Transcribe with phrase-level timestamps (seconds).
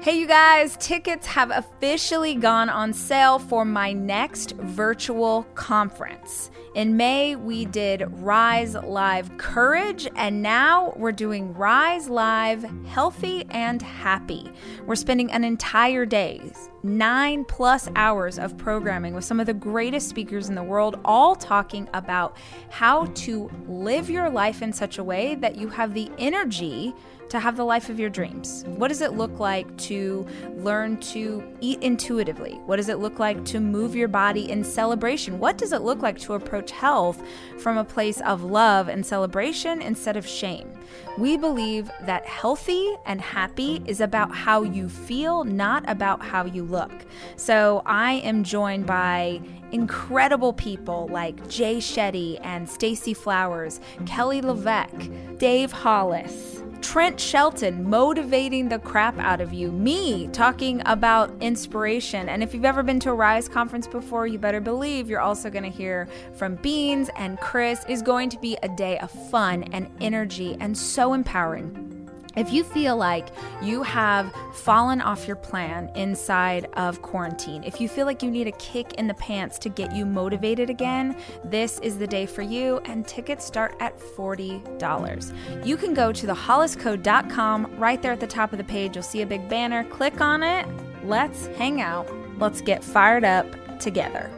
[0.00, 6.52] Hey, you guys, tickets have officially gone on sale for my next virtual conference.
[6.76, 13.82] In May, we did Rise Live Courage, and now we're doing Rise Live Healthy and
[13.82, 14.48] Happy.
[14.86, 20.08] We're spending an entire day, nine plus hours of programming with some of the greatest
[20.08, 22.36] speakers in the world, all talking about
[22.70, 26.94] how to live your life in such a way that you have the energy
[27.28, 28.64] to have the life of your dreams?
[28.66, 32.60] What does it look like to learn to eat intuitively?
[32.66, 35.38] What does it look like to move your body in celebration?
[35.38, 37.22] What does it look like to approach health
[37.58, 40.72] from a place of love and celebration instead of shame?
[41.18, 46.64] We believe that healthy and happy is about how you feel, not about how you
[46.68, 46.92] look.
[47.36, 49.40] So I am joined by
[49.72, 56.62] incredible people like Jay Shetty and Stacy Flowers, Kelly LeVeque, Dave Hollis.
[56.80, 62.28] Trent Shelton motivating the crap out of you, me talking about inspiration.
[62.28, 65.50] And if you've ever been to a Rise conference before, you better believe you're also
[65.50, 67.84] going to hear from Beans and Chris.
[67.88, 71.97] is going to be a day of fun and energy and so empowering.
[72.38, 77.88] If you feel like you have fallen off your plan inside of quarantine, if you
[77.88, 81.80] feel like you need a kick in the pants to get you motivated again, this
[81.80, 85.66] is the day for you, and tickets start at $40.
[85.66, 87.76] You can go to thehollisco.com.
[87.76, 89.82] Right there at the top of the page, you'll see a big banner.
[89.82, 90.64] Click on it.
[91.02, 92.08] Let's hang out.
[92.38, 94.30] Let's get fired up together.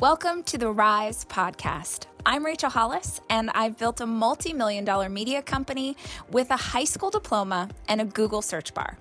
[0.00, 2.07] Welcome to the Rise Podcast.
[2.30, 5.96] I'm Rachel Hollis, and I've built a multi million dollar media company
[6.30, 8.98] with a high school diploma and a Google search bar.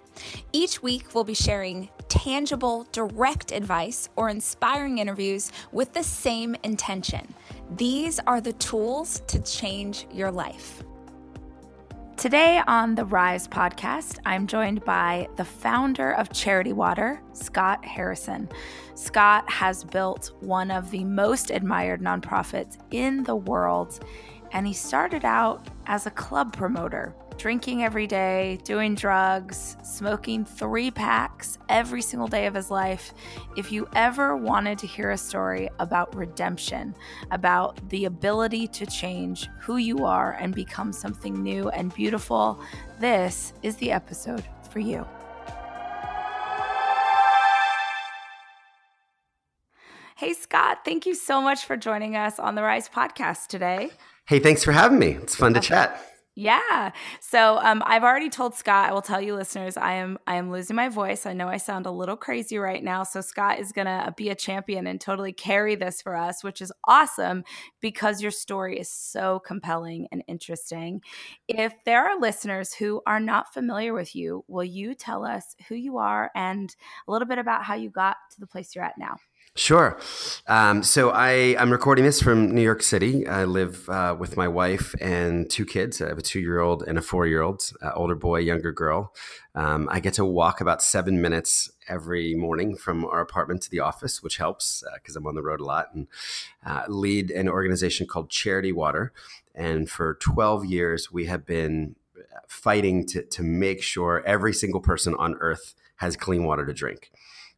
[0.53, 7.33] Each week, we'll be sharing tangible, direct advice or inspiring interviews with the same intention.
[7.75, 10.81] These are the tools to change your life.
[12.17, 18.49] Today on the Rise podcast, I'm joined by the founder of Charity Water, Scott Harrison.
[18.95, 24.03] Scott has built one of the most admired nonprofits in the world,
[24.51, 30.89] and he started out as a club promoter drinking every day, doing drugs, smoking three
[30.91, 33.13] packs every single day of his life.
[33.55, 36.95] If you ever wanted to hear a story about redemption,
[37.31, 42.59] about the ability to change who you are and become something new and beautiful,
[42.99, 45.05] this is the episode for you.
[50.17, 53.91] Hey, Scott, thank you so much for joining us on the Rise podcast today.
[54.25, 55.11] Hey, thanks for having me.
[55.11, 56.03] It's fun to chat.
[56.39, 56.91] Yeah.
[57.19, 58.87] So um, I've already told Scott.
[58.91, 61.25] I will tell you, listeners, I am I am losing my voice.
[61.25, 63.01] I know I sound a little crazy right now.
[63.01, 66.71] So Scott is gonna be a champion and totally carry this for us, which is
[66.85, 67.43] awesome
[67.81, 71.01] because your story is so compelling and interesting.
[71.47, 75.73] If there are listeners who are not familiar with you, will you tell us who
[75.73, 76.75] you are and
[77.07, 79.17] a little bit about how you got to the place you're at now?
[79.57, 79.99] Sure.
[80.45, 83.25] Um, so I, I'm recording this from New York City.
[83.25, 85.99] I live uh, with my wife and two kids.
[85.99, 88.71] I have a two year old and a four year old, uh, older boy, younger
[88.71, 89.15] girl.
[89.55, 93.79] Um, I get to walk about seven minutes every morning from our apartment to the
[93.79, 96.07] office, which helps because uh, I'm on the road a lot and
[96.63, 99.11] uh, lead an organization called Charity Water.
[99.55, 101.95] And for 12 years, we have been
[102.47, 107.09] fighting to, to make sure every single person on earth has clean water to drink.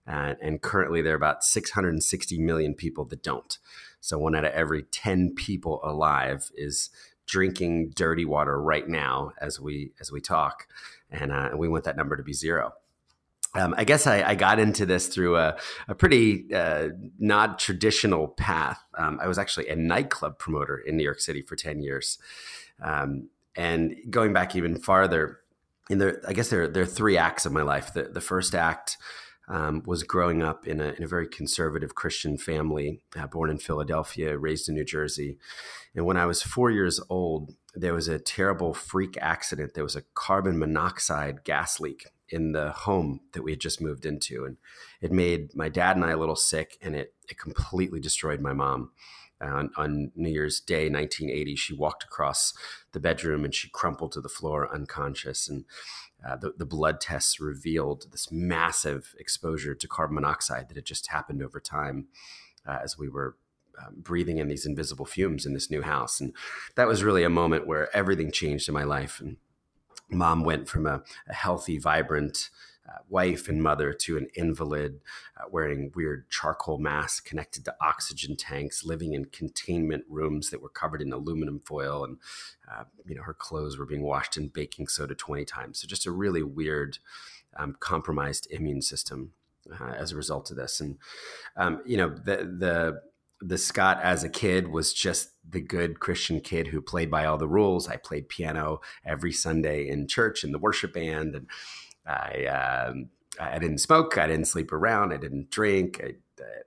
[0.09, 3.59] Uh, and currently, there are about 660 million people that don't.
[4.01, 6.89] So, one out of every 10 people alive is
[7.27, 10.67] drinking dirty water right now as we as we talk,
[11.11, 12.73] and uh, we want that number to be zero.
[13.55, 18.27] Um, I guess I, I, got into this through a, a pretty uh, not traditional
[18.27, 18.79] path.
[18.95, 22.19] Um, I was actually a nightclub promoter in New York City for 10 years.
[22.79, 25.39] Um, and going back even farther,
[25.89, 27.91] in the, I guess there, there are three acts of my life.
[27.91, 28.97] The, the first act
[29.49, 33.57] um, was growing up in a, in a, very conservative Christian family, uh, born in
[33.57, 35.37] Philadelphia, raised in New Jersey.
[35.95, 39.73] And when I was four years old, there was a terrible freak accident.
[39.73, 44.05] There was a carbon monoxide gas leak in the home that we had just moved
[44.05, 44.45] into.
[44.45, 44.57] And
[45.01, 48.53] it made my dad and I a little sick, and it, it completely destroyed my
[48.53, 48.91] mom.
[49.41, 52.53] On, on, New Year's Day, 1980, she walked across
[52.91, 55.47] the bedroom and she crumpled to the floor unconscious.
[55.47, 55.63] And
[56.27, 61.07] uh, the, the, blood tests revealed this massive exposure to carbon monoxide that had just
[61.07, 62.07] happened over time
[62.67, 63.37] uh, as we were
[63.79, 66.19] um, breathing in these invisible fumes in this new house.
[66.19, 66.33] And
[66.75, 69.21] that was really a moment where everything changed in my life.
[69.21, 69.37] And
[70.09, 72.49] mom went from a, a healthy, vibrant,
[73.07, 74.99] wife and mother to an invalid
[75.37, 80.69] uh, wearing weird charcoal masks connected to oxygen tanks, living in containment rooms that were
[80.69, 82.17] covered in aluminum foil, and
[82.71, 85.79] uh, you know her clothes were being washed in baking soda twenty times.
[85.79, 86.99] So just a really weird,
[87.57, 89.33] um, compromised immune system
[89.79, 90.79] uh, as a result of this.
[90.79, 90.97] And
[91.55, 93.01] um, you know the the
[93.41, 97.37] the Scott as a kid was just the good Christian kid who played by all
[97.37, 97.87] the rules.
[97.87, 101.47] I played piano every Sunday in church in the worship band, and
[102.09, 102.45] I
[102.87, 103.09] um,
[103.39, 106.13] I didn't smoke, I didn't sleep around, I didn't drink, I,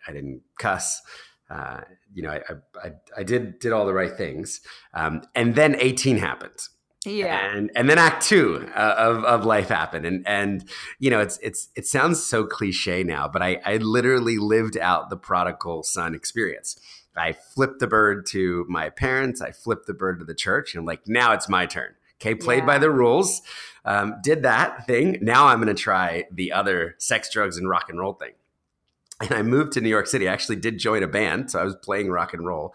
[0.08, 1.02] I didn't cuss.
[1.50, 1.82] Uh,
[2.14, 2.40] you know, I,
[2.82, 4.60] I, I did did all the right things,
[4.94, 6.68] um, and then eighteen happened.
[7.04, 10.64] Yeah, and and then Act Two uh, of of life happened, and and
[10.98, 15.10] you know, it's it's it sounds so cliche now, but I I literally lived out
[15.10, 16.78] the prodigal son experience.
[17.14, 19.42] I flipped the bird to my parents.
[19.42, 21.94] I flipped the bird to the church, and like now it's my turn.
[22.20, 22.66] Okay, played yeah.
[22.66, 23.42] by the rules.
[23.84, 25.18] Um, did that thing.
[25.20, 28.32] Now I'm going to try the other sex, drugs, and rock and roll thing.
[29.20, 30.28] And I moved to New York City.
[30.28, 32.74] I actually did join a band, so I was playing rock and roll.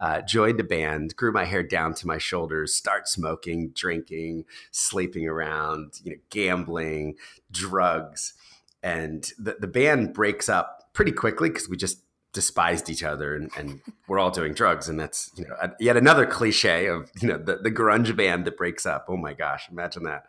[0.00, 5.26] Uh, joined a band, grew my hair down to my shoulders, start smoking, drinking, sleeping
[5.26, 7.14] around, you know, gambling,
[7.50, 8.34] drugs,
[8.82, 12.00] and the the band breaks up pretty quickly because we just
[12.34, 14.88] despised each other and, and we're all doing drugs.
[14.88, 18.58] And that's you know yet another cliche of you know the, the grunge band that
[18.58, 19.06] breaks up.
[19.08, 20.26] Oh my gosh imagine that.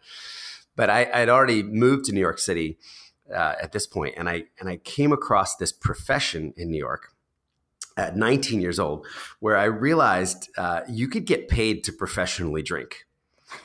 [0.77, 2.77] But I, i'd already moved to new york city
[3.33, 7.13] uh, at this point and i and i came across this profession in new york
[7.95, 9.07] at 19 years old
[9.39, 13.05] where i realized uh, you could get paid to professionally drink.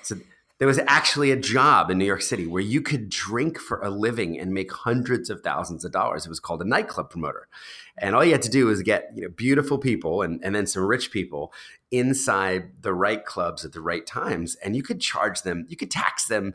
[0.02, 0.16] So
[0.60, 3.88] there was actually a job in New York City where you could drink for a
[3.88, 6.26] living and make hundreds of thousands of dollars.
[6.26, 7.48] It was called a nightclub promoter.
[7.96, 10.66] And all you had to do was get you know, beautiful people and, and then
[10.66, 11.54] some rich people
[11.90, 14.54] inside the right clubs at the right times.
[14.56, 16.52] And you could charge them, you could tax them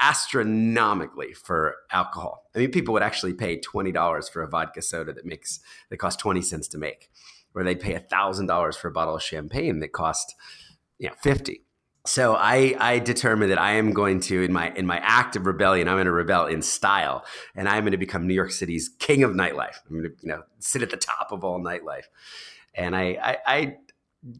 [0.00, 2.44] astronomically for alcohol.
[2.54, 6.20] I mean, people would actually pay $20 for a vodka soda that makes that costs
[6.20, 7.10] 20 cents to make,
[7.54, 10.34] or they'd pay $1,000 for a bottle of champagne that cost
[10.98, 11.65] you know 50
[12.06, 15.46] so I, I determined that I am going to in my in my act of
[15.46, 17.24] rebellion, I'm going to rebel in style,
[17.54, 19.78] and I'm going to become New York City's king of nightlife.
[19.88, 22.04] I'm going to you know sit at the top of all nightlife,
[22.74, 23.76] and I I I,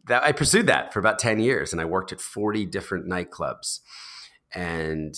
[0.05, 3.81] that, I pursued that for about ten years, and I worked at 40 different nightclubs,
[4.53, 5.15] and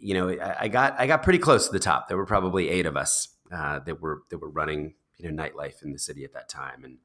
[0.00, 2.08] you know I, I got I got pretty close to the top.
[2.08, 5.82] There were probably eight of us uh, that were that were running you know nightlife
[5.82, 6.98] in the city at that time, and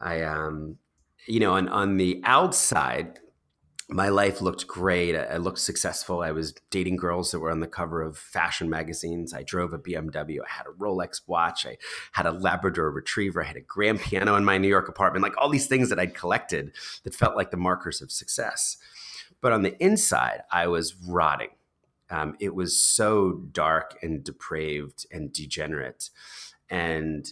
[0.00, 0.76] I um
[1.26, 3.20] you know on on the outside
[3.88, 5.14] my life looked great.
[5.14, 6.22] I looked successful.
[6.22, 9.34] I was dating girls that were on the cover of fashion magazines.
[9.34, 10.38] I drove a BMW.
[10.40, 11.66] I had a Rolex watch.
[11.66, 11.76] I
[12.12, 13.42] had a Labrador retriever.
[13.42, 15.98] I had a grand piano in my New York apartment, like all these things that
[15.98, 16.72] I'd collected
[17.02, 18.78] that felt like the markers of success.
[19.42, 21.50] But on the inside, I was rotting.
[22.08, 26.08] Um, it was so dark and depraved and degenerate.
[26.70, 27.26] And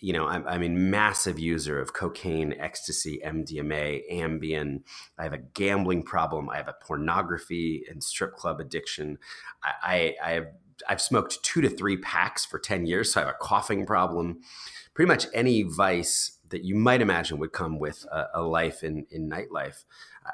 [0.00, 4.82] you know, I'm, I'm a massive user of cocaine, ecstasy, MDMA, Ambien.
[5.18, 6.48] I have a gambling problem.
[6.48, 9.18] I have a pornography and strip club addiction.
[9.62, 10.46] I, I, have
[10.88, 14.40] I've smoked two to three packs for 10 years, so I have a coughing problem.
[14.94, 19.06] Pretty much any vice that you might imagine would come with a, a life in,
[19.10, 19.84] in nightlife,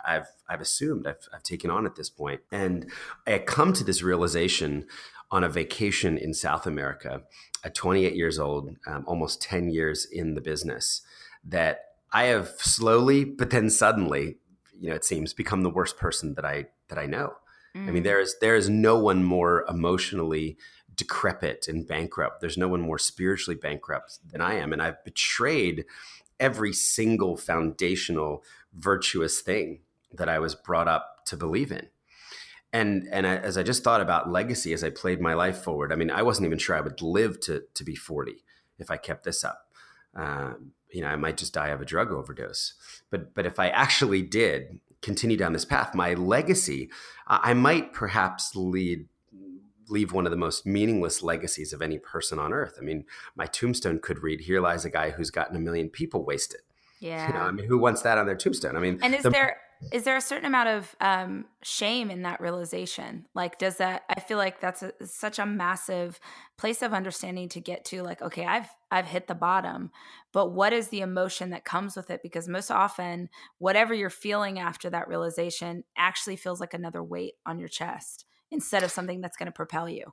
[0.05, 2.41] I've, I've assumed, I've, I've taken on at this point.
[2.51, 2.91] And
[3.27, 4.87] I come to this realization
[5.31, 7.23] on a vacation in South America
[7.64, 11.02] at 28 years old, um, almost 10 years in the business,
[11.44, 11.81] that
[12.12, 14.37] I have slowly, but then suddenly,
[14.78, 17.35] you know, it seems become the worst person that I that I know.
[17.76, 17.88] Mm.
[17.88, 18.04] I mean, mm.
[18.04, 20.56] there is there is no one more emotionally
[20.95, 22.40] decrepit and bankrupt.
[22.40, 25.85] There's no one more spiritually bankrupt than I am, and I've betrayed
[26.38, 29.80] every single foundational virtuous thing
[30.12, 31.88] that I was brought up to believe in
[32.73, 35.92] and and I, as I just thought about legacy as I played my life forward,
[35.92, 38.44] I mean, I wasn't even sure I would live to to be forty
[38.78, 39.68] if I kept this up.
[40.14, 42.75] Um, you know, I might just die of a drug overdose.
[43.11, 46.90] But but if I actually did continue down this path, my legacy,
[47.26, 49.06] I might perhaps lead
[49.88, 52.75] leave one of the most meaningless legacies of any person on earth.
[52.78, 53.04] I mean,
[53.37, 56.61] my tombstone could read, "Here lies a guy who's gotten a million people wasted."
[56.99, 57.28] Yeah.
[57.28, 58.76] You know, I mean, who wants that on their tombstone?
[58.76, 59.58] I mean, and is the, there
[59.92, 63.26] is there a certain amount of um, shame in that realization?
[63.35, 66.18] Like does that i feel like that's a, such a massive
[66.56, 69.90] place of understanding to get to like okay i've i've hit the bottom
[70.37, 72.21] but what is the emotion that comes with it?
[72.23, 77.59] Because most often whatever you're feeling after that realization actually feels like another weight on
[77.59, 80.12] your chest instead of something that's going to propel you.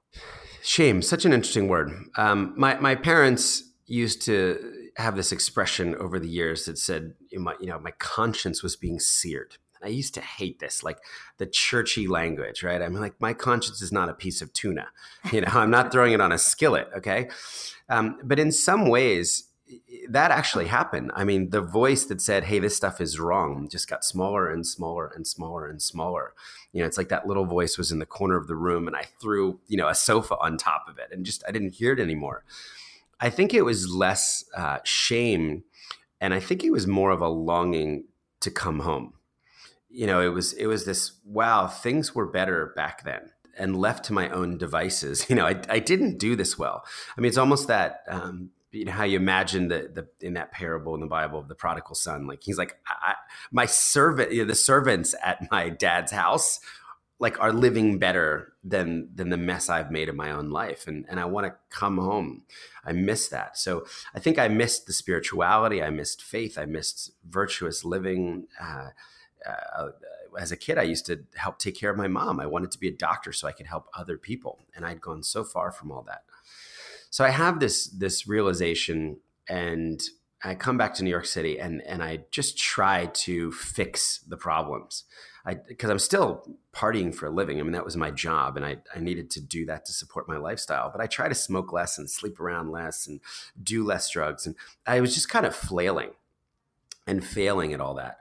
[0.61, 1.91] Shame such an interesting word.
[2.15, 7.39] Um, my my parents used to have this expression over the years that said, you
[7.39, 9.57] know, my conscience was being seared.
[9.83, 10.99] I used to hate this, like
[11.37, 12.81] the churchy language, right?
[12.81, 14.87] I'm like, my conscience is not a piece of tuna.
[15.31, 17.29] You know, I'm not throwing it on a skillet, okay?
[17.89, 19.49] Um, but in some ways,
[20.09, 21.11] that actually happened.
[21.15, 24.67] I mean, the voice that said, "Hey, this stuff is wrong," just got smaller and
[24.67, 26.33] smaller and smaller and smaller.
[26.71, 28.95] You know, it's like that little voice was in the corner of the room, and
[28.95, 31.93] I threw, you know, a sofa on top of it, and just I didn't hear
[31.93, 32.43] it anymore.
[33.23, 35.63] I think it was less uh, shame,
[36.19, 38.03] and I think it was more of a longing
[38.41, 39.13] to come home.
[39.89, 44.03] You know, it was it was this wow, things were better back then and left
[44.05, 46.83] to my own devices, you know, I, I didn't do this well.
[47.17, 50.51] I mean, it's almost that um, you know how you imagine the, the in that
[50.51, 52.75] parable in the bible of the prodigal son like he's like
[53.51, 56.59] my servant you know, the servants at my dad's house
[57.23, 60.87] like are living better than than the mess i've made in my own life.
[60.87, 62.43] And and i want to come home.
[62.85, 63.57] I miss that.
[63.57, 65.81] So i think i missed the spirituality.
[65.81, 66.57] I missed faith.
[66.57, 68.47] I missed virtuous living.
[68.61, 68.89] Uh,
[69.45, 69.89] uh,
[70.39, 72.39] as a kid, I used to help take care of my mom.
[72.39, 75.23] I wanted to be a doctor so I could help other people, and I'd gone
[75.23, 76.23] so far from all that.
[77.09, 80.01] So I have this this realization, and
[80.43, 84.37] I come back to New York City, and and I just try to fix the
[84.37, 85.03] problems.
[85.45, 87.59] I because I'm still partying for a living.
[87.59, 90.27] I mean, that was my job, and I I needed to do that to support
[90.27, 90.89] my lifestyle.
[90.91, 93.19] But I try to smoke less and sleep around less and
[93.61, 96.11] do less drugs, and I was just kind of flailing
[97.05, 98.19] and failing at all that.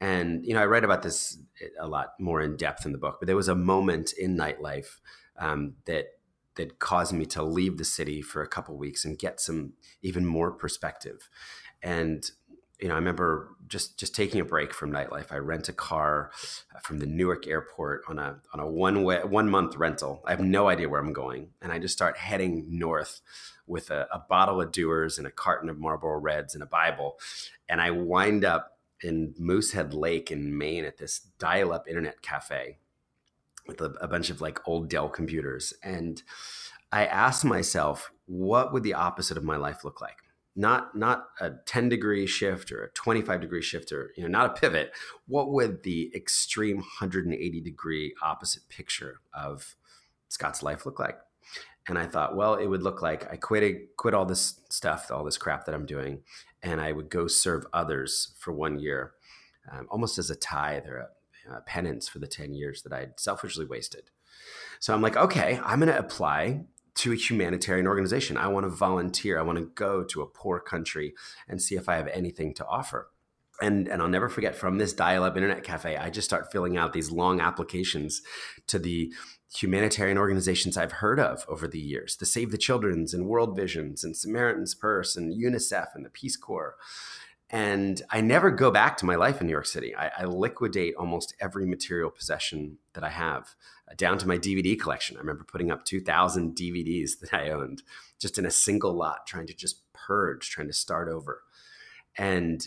[0.00, 1.38] And you know, I write about this
[1.78, 3.18] a lot more in depth in the book.
[3.20, 4.98] But there was a moment in nightlife
[5.38, 6.06] um, that
[6.56, 10.24] that caused me to leave the city for a couple weeks and get some even
[10.26, 11.28] more perspective.
[11.82, 12.30] And
[12.84, 15.32] you know, I remember just just taking a break from nightlife.
[15.32, 16.30] I rent a car
[16.82, 20.22] from the Newark airport on a on a one way one month rental.
[20.26, 23.22] I have no idea where I'm going, and I just start heading north
[23.66, 27.18] with a, a bottle of Dewar's and a carton of Marlboro Reds and a Bible,
[27.70, 32.76] and I wind up in Moosehead Lake in Maine at this dial-up internet cafe
[33.66, 35.72] with a, a bunch of like old Dell computers.
[35.82, 36.22] And
[36.92, 40.18] I asked myself, what would the opposite of my life look like?
[40.56, 44.46] Not not a 10 degree shift or a 25 degree shift or you know not
[44.46, 44.92] a pivot.
[45.26, 49.74] What would the extreme 180 degree opposite picture of
[50.28, 51.18] Scott's life look like?
[51.88, 55.24] And I thought, well, it would look like I quit quit all this stuff, all
[55.24, 56.22] this crap that I'm doing,
[56.62, 59.12] and I would go serve others for one year,
[59.70, 61.08] um, almost as a tithe or a
[61.50, 64.10] uh, penance for the 10 years that I'd selfishly wasted.
[64.80, 66.64] So I'm like, okay, I'm going to apply
[66.96, 68.36] to a humanitarian organization.
[68.36, 69.38] I want to volunteer.
[69.38, 71.14] I want to go to a poor country
[71.48, 73.08] and see if I have anything to offer.
[73.60, 76.76] And, and I'll never forget from this dial up internet cafe, I just start filling
[76.76, 78.22] out these long applications
[78.66, 79.12] to the
[79.54, 84.02] humanitarian organizations I've heard of over the years the Save the Children's and World Visions
[84.02, 86.76] and Samaritan's Purse and UNICEF and the Peace Corps.
[87.50, 89.94] And I never go back to my life in New York City.
[89.94, 93.54] I, I liquidate almost every material possession that I have,
[93.88, 95.16] uh, down to my DVD collection.
[95.16, 97.82] I remember putting up 2,000 DVDs that I owned
[98.18, 101.42] just in a single lot, trying to just purge, trying to start over.
[102.16, 102.66] And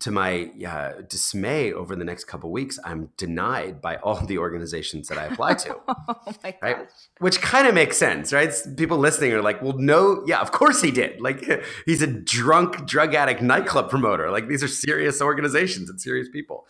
[0.00, 5.08] to my uh, dismay over the next couple weeks i'm denied by all the organizations
[5.08, 5.76] that i apply to.
[6.08, 6.88] Oh right?
[7.18, 8.52] which kind of makes sense right?
[8.76, 11.20] People listening are like well no yeah of course he did.
[11.20, 11.44] Like
[11.86, 14.30] he's a drunk drug addict nightclub promoter.
[14.30, 16.66] Like these are serious organizations and serious people.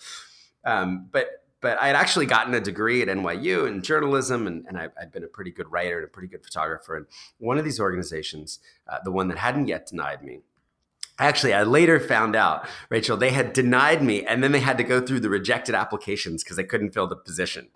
[0.65, 1.29] Um, but
[1.61, 5.11] but I had actually gotten a degree at NYU in journalism, and, and I, had
[5.11, 6.97] been a pretty good writer and a pretty good photographer.
[6.97, 7.07] And
[7.39, 10.43] one of these organizations, uh, the one that hadn't yet denied me,
[11.19, 14.85] Actually, I later found out, Rachel, they had denied me and then they had to
[14.85, 17.69] go through the rejected applications because they couldn't fill the position.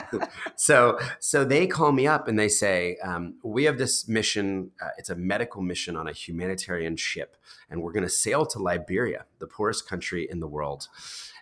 [0.56, 4.70] so, so they call me up and they say, um, We have this mission.
[4.80, 7.36] Uh, it's a medical mission on a humanitarian ship,
[7.68, 10.88] and we're going to sail to Liberia, the poorest country in the world.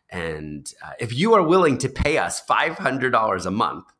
[0.09, 3.92] And uh, if you are willing to pay us $500 a month,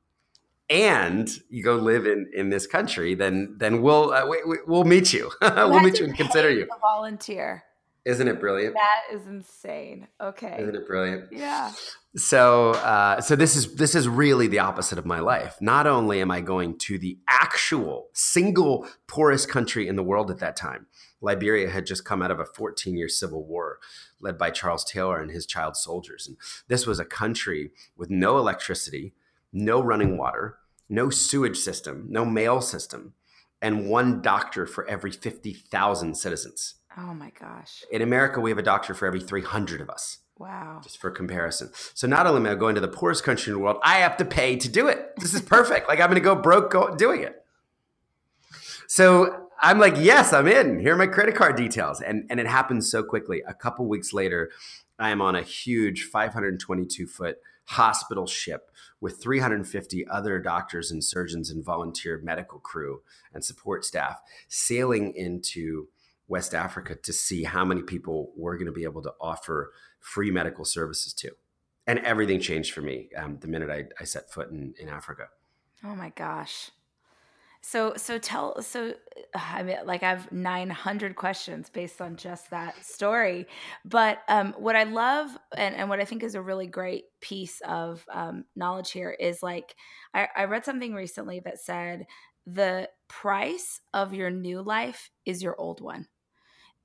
[0.73, 4.85] and you go live in in this country, then then we'll uh, we, we, we'll
[4.85, 5.31] meet you.
[5.43, 6.65] we'll meet you and consider you.
[6.65, 7.63] A volunteer.
[8.05, 8.75] Isn't it brilliant?
[8.75, 10.09] That is insane.
[10.21, 10.57] Okay.
[10.59, 11.27] Isn't it brilliant?
[11.31, 11.71] Yeah.
[12.17, 15.57] So, uh, so this is this is really the opposite of my life.
[15.61, 20.39] Not only am I going to the actual single poorest country in the world at
[20.39, 20.87] that time,
[21.21, 23.79] Liberia had just come out of a 14 year civil war
[24.21, 26.37] led by Charles Taylor and his child soldiers, and
[26.67, 29.15] this was a country with no electricity,
[29.53, 30.59] no running water,
[30.93, 33.15] no sewage system, no mail system,
[33.63, 36.75] and one doctor for every 50,000 citizens.
[36.99, 37.83] Oh my gosh.
[37.91, 40.19] In America, we have a doctor for every 300 of us.
[40.39, 40.81] Wow.
[40.83, 41.71] Just for comparison.
[41.95, 44.19] So not only am I going to the poorest country in the world, I have
[44.19, 45.17] to pay to do it.
[45.17, 45.89] This is perfect.
[45.89, 47.43] like I'm going to go broke doing it.
[48.87, 50.81] So I'm like, yes, I'm in.
[50.81, 52.03] Here are my credit card details.
[52.03, 53.43] And, and it happens so quickly.
[53.47, 54.51] A couple weeks later,
[54.99, 61.51] I am on a huge 522 foot hospital ship with 350 other doctors and surgeons
[61.51, 63.03] and volunteer medical crew
[63.33, 65.89] and support staff sailing into
[66.29, 70.31] West Africa to see how many people we're going to be able to offer free
[70.31, 71.31] medical services to.
[71.87, 75.29] And everything changed for me um, the minute I, I set foot in, in Africa.
[75.85, 76.71] Oh my gosh.
[77.65, 78.95] So so tell so
[79.35, 83.47] I mean like I have 900 questions based on just that story.
[83.85, 87.61] But um what I love and, and what I think is a really great piece
[87.67, 89.77] of um, knowledge here is like
[90.13, 92.07] I, I read something recently that said
[92.47, 96.09] the price of your new life is your old one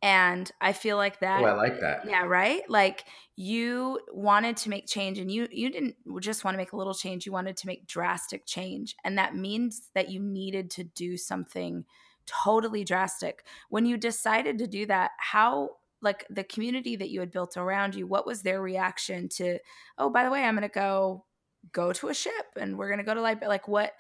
[0.02, 2.06] and i feel like that oh, i like that.
[2.08, 2.70] Yeah right?
[2.70, 6.78] Like you wanted to make change and you you didn't just want to make a
[6.78, 10.84] little change you wanted to make drastic change and that means that you needed to
[10.84, 11.86] do something
[12.26, 13.46] totally drastic.
[13.70, 17.96] When you decided to do that how like the community that you had built around
[17.96, 19.58] you what was their reaction to
[19.98, 21.26] oh by the way i'm going to go
[21.72, 23.94] go to a ship and we're going to go to like like what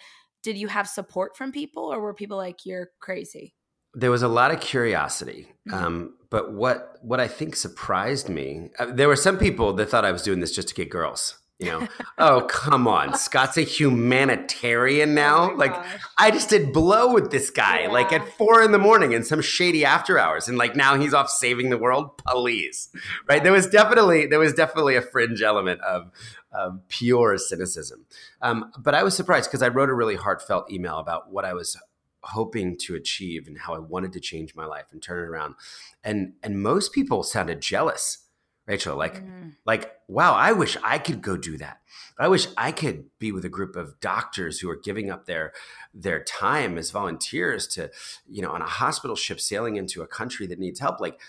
[0.44, 3.56] did you have support from people or were people like you're crazy
[3.98, 5.84] there was a lot of curiosity, mm-hmm.
[5.84, 10.06] um, but what what I think surprised me, uh, there were some people that thought
[10.06, 11.39] I was doing this just to get girls.
[11.58, 11.88] You know,
[12.20, 15.51] oh come on, Scott's a humanitarian now.
[15.51, 16.01] Oh like gosh.
[16.20, 17.92] I just did blow with this guy yeah.
[17.92, 21.16] like at four in the morning in some shady after hours, and like now he's
[21.16, 22.18] off saving the world.
[22.20, 22.89] Please,
[23.27, 23.42] right?
[23.42, 26.12] There was definitely there was definitely a fringe element of
[26.51, 28.06] of pure cynicism.
[28.44, 31.54] Um, but I was surprised because I wrote a really heartfelt email about what I
[31.54, 31.75] was
[32.24, 35.56] hoping to achieve and how I wanted to change my life and turn it around.
[36.04, 38.20] And and most people sounded jealous.
[38.68, 39.54] Rachel, like mm.
[39.66, 41.80] like wow, I wish I could go do that.
[42.20, 45.54] I wish I could be with a group of doctors who are giving up their
[45.94, 47.90] their time as volunteers to,
[48.28, 51.00] you know, on a hospital ship sailing into a country that needs help.
[51.00, 51.20] Like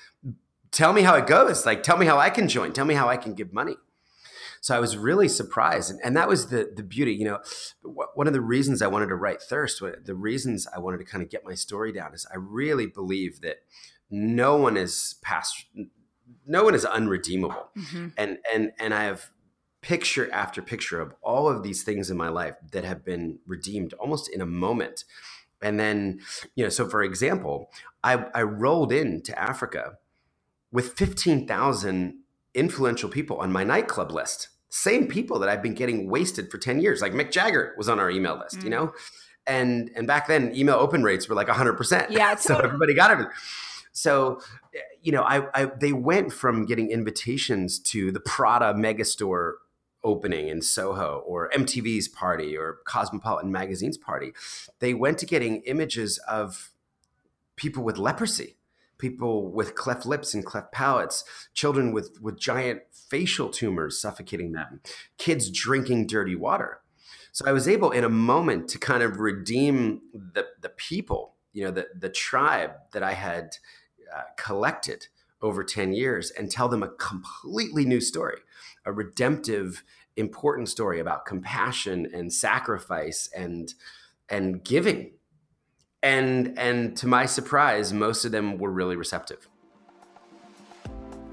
[0.73, 1.65] tell me how it goes.
[1.65, 2.73] Like tell me how I can join.
[2.73, 3.77] Tell me how I can give money.
[4.61, 7.13] So I was really surprised, and, and that was the the beauty.
[7.13, 7.39] You know,
[8.15, 11.23] one of the reasons I wanted to write Thirst, the reasons I wanted to kind
[11.23, 13.59] of get my story down, is I really believe that
[14.11, 15.67] no one is past,
[16.47, 18.09] no one is unredeemable, mm-hmm.
[18.17, 19.31] and and and I have
[19.81, 23.93] picture after picture of all of these things in my life that have been redeemed
[23.95, 25.05] almost in a moment.
[25.63, 26.21] And then,
[26.55, 27.71] you know, so for example,
[28.03, 29.99] I, I rolled into Africa
[30.71, 32.21] with 15,000
[32.59, 34.49] influential people on my nightclub list.
[34.69, 37.01] Same people that I've been getting wasted for 10 years.
[37.01, 38.65] Like Mick Jagger was on our email list, mm.
[38.65, 38.93] you know?
[39.47, 42.11] And and back then email open rates were like 100%.
[42.11, 43.33] Yeah, so everybody got everything.
[43.93, 44.41] So,
[45.03, 49.55] you know, I, I they went from getting invitations to the Prada megastore
[50.05, 54.33] opening in Soho or MTV's party or Cosmopolitan Magazine's party.
[54.81, 56.71] They went to getting images of
[57.57, 58.58] people with leprosy
[58.99, 64.81] people with cleft lips and cleft palates, children with, with giant facial tumors suffocating them,
[65.17, 66.81] kids drinking dirty water.
[67.33, 71.65] So I was able in a moment to kind of redeem the, the people, you
[71.65, 73.57] know, the, the tribe that I had
[74.15, 75.07] uh, collected
[75.41, 78.39] over 10 years and tell them a completely new story,
[78.85, 79.85] a redemptive,
[80.17, 83.75] important story about compassion and sacrifice and,
[84.29, 85.13] and giving
[86.03, 89.49] and and to my surprise most of them were really receptive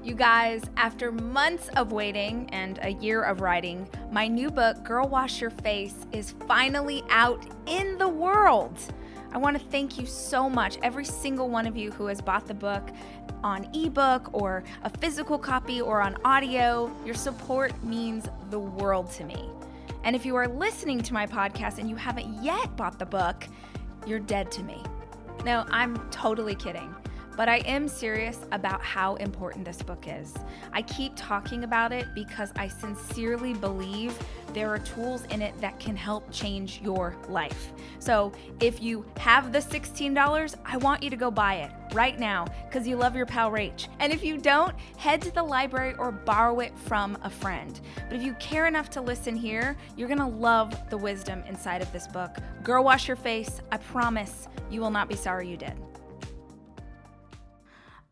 [0.06, 5.08] you guys, after months of waiting and a year of writing, my new book, Girl
[5.08, 8.78] Wash Your Face, is finally out in the world.
[9.32, 12.46] I want to thank you so much, every single one of you who has bought
[12.46, 12.88] the book
[13.42, 16.88] on ebook or a physical copy or on audio.
[17.04, 19.50] Your support means the world to me.
[20.04, 23.48] And if you are listening to my podcast and you haven't yet bought the book,
[24.06, 24.82] you're dead to me.
[25.44, 26.94] No, I'm totally kidding.
[27.36, 30.32] But I am serious about how important this book is.
[30.72, 34.18] I keep talking about it because I sincerely believe
[34.54, 37.72] there are tools in it that can help change your life.
[37.98, 42.46] So if you have the $16, I want you to go buy it right now
[42.68, 43.88] because you love your pal Rach.
[44.00, 47.78] And if you don't, head to the library or borrow it from a friend.
[48.08, 51.92] But if you care enough to listen here, you're gonna love the wisdom inside of
[51.92, 52.38] this book.
[52.62, 53.60] Girl, wash your face.
[53.70, 55.74] I promise you will not be sorry you did.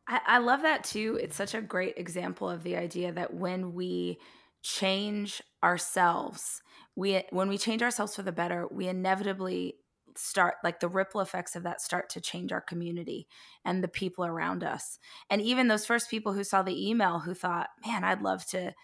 [0.07, 1.19] I, I love that too.
[1.21, 4.19] It's such a great example of the idea that when we
[4.63, 6.63] change ourselves,
[6.97, 9.77] we when we change ourselves for the better, we inevitably
[10.17, 13.27] start like the ripple effects of that start to change our community
[13.65, 14.99] and the people around us.
[15.29, 18.75] And even those first people who saw the email who thought, "Man, I'd love to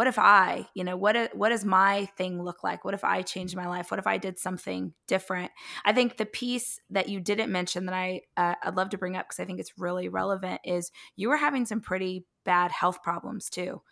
[0.00, 2.86] what if I, you know, what what does my thing look like?
[2.86, 3.90] What if I changed my life?
[3.90, 5.50] What if I did something different?
[5.84, 9.14] I think the piece that you didn't mention that I uh, I'd love to bring
[9.14, 13.02] up because I think it's really relevant is you were having some pretty bad health
[13.02, 13.82] problems too.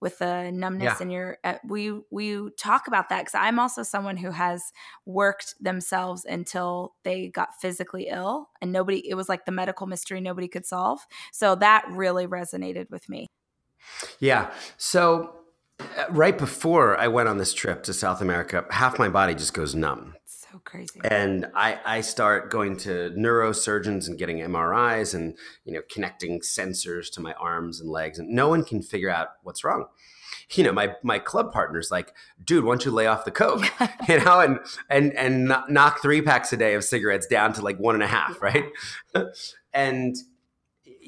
[0.00, 1.02] with the numbness yeah.
[1.02, 4.72] in your uh, we we talk about that because i'm also someone who has
[5.04, 10.20] worked themselves until they got physically ill and nobody it was like the medical mystery
[10.20, 11.00] nobody could solve
[11.32, 13.26] so that really resonated with me
[14.20, 15.37] yeah so uh,
[16.10, 19.74] right before i went on this trip to south america half my body just goes
[19.74, 20.14] numb
[20.50, 21.00] so crazy.
[21.04, 27.10] And I, I start going to neurosurgeons and getting MRIs and you know connecting sensors
[27.12, 29.86] to my arms and legs, and no one can figure out what's wrong.
[30.52, 33.66] You know, my my club partner's like, dude, why don't you lay off the coke?
[34.08, 37.78] you know, and and and knock three packs a day of cigarettes down to like
[37.78, 38.66] one and a half, right?
[39.72, 40.16] and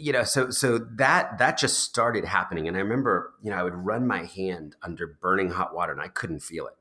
[0.00, 3.62] you know, so so that that just started happening, and I remember, you know, I
[3.62, 6.74] would run my hand under burning hot water, and I couldn't feel it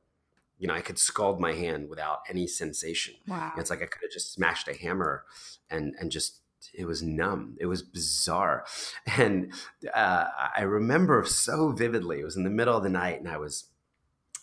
[0.60, 3.16] you know, I could scald my hand without any sensation.
[3.28, 3.54] Wow.
[3.58, 5.24] It's like I could have just smashed a hammer
[5.70, 6.42] and and just
[6.74, 7.56] it was numb.
[7.60, 8.66] It was bizarre.
[9.18, 9.54] And
[9.94, 12.20] uh, I remember so vividly.
[12.20, 13.66] It was in the middle of the night, and I was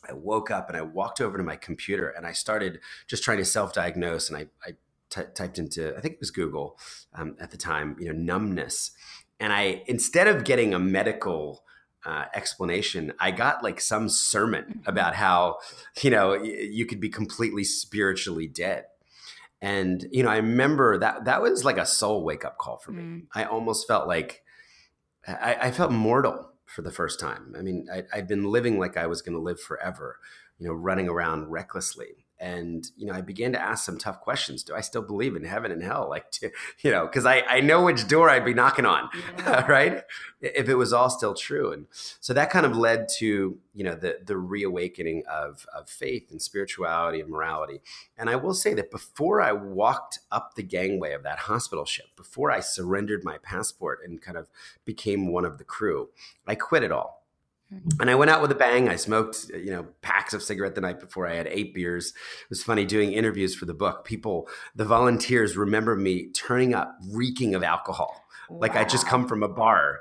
[0.09, 3.39] I woke up and I walked over to my computer and I started just trying
[3.39, 4.29] to self-diagnose.
[4.29, 4.75] And I, I
[5.11, 6.79] t- typed into I think it was Google
[7.15, 8.93] um, at the time, you know, numbness.
[9.39, 11.65] And I instead of getting a medical
[12.05, 14.89] uh, explanation, I got like some sermon mm-hmm.
[14.89, 15.59] about how,
[16.03, 18.85] you know, you could be completely spiritually dead.
[19.61, 22.93] And, you know, I remember that that was like a soul wake up call for
[22.93, 23.03] me.
[23.03, 23.23] Mm.
[23.35, 24.45] I almost felt like
[25.27, 27.55] I, I, felt mortal for the first time.
[27.59, 30.19] I mean, I, I'd been living like I was going to live forever,
[30.59, 34.63] you know, running around recklessly and you know i began to ask some tough questions.
[34.63, 36.09] Do i still believe in heaven and hell?
[36.17, 39.67] Like to, you know because I, I know which door i'd be knocking on yeah.
[39.67, 40.03] right?
[40.41, 41.73] If it was all still true.
[41.73, 41.87] And
[42.21, 46.41] so that kind of led to you know the the reawakening of of faith and
[46.41, 47.81] spirituality and morality.
[48.17, 52.07] And i will say that before i walked up the gangway of that hospital ship
[52.17, 54.49] before i surrendered my passport and kind of
[54.85, 56.09] became one of the crew
[56.47, 57.26] i quit it all.
[57.73, 58.01] Mm-hmm.
[58.01, 58.89] And I went out with a bang.
[58.89, 61.27] I smoked, you know, packs of cigarette the night before.
[61.27, 62.09] I had eight beers.
[62.09, 64.05] It was funny doing interviews for the book.
[64.05, 68.25] People, the volunteers remember me turning up reeking of alcohol.
[68.49, 68.59] Wow.
[68.61, 70.01] Like I just come from a bar.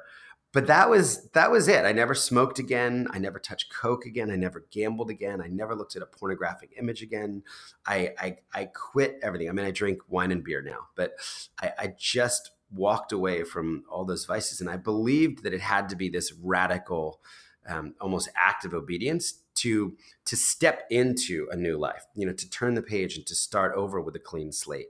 [0.53, 1.83] But that was that was it.
[1.83, 3.07] I never smoked again.
[3.11, 4.31] I never touched coke again.
[4.31, 5.41] I never gambled again.
[5.41, 7.43] I never looked at a pornographic image again.
[7.85, 9.49] I I, I quit everything.
[9.49, 11.15] I mean, I drink wine and beer now, but
[11.61, 15.89] I, I just walked away from all those vices, and I believed that it had
[15.89, 17.19] to be this radical
[17.67, 22.73] um, almost active obedience to to step into a new life you know to turn
[22.73, 24.87] the page and to start over with a clean slate.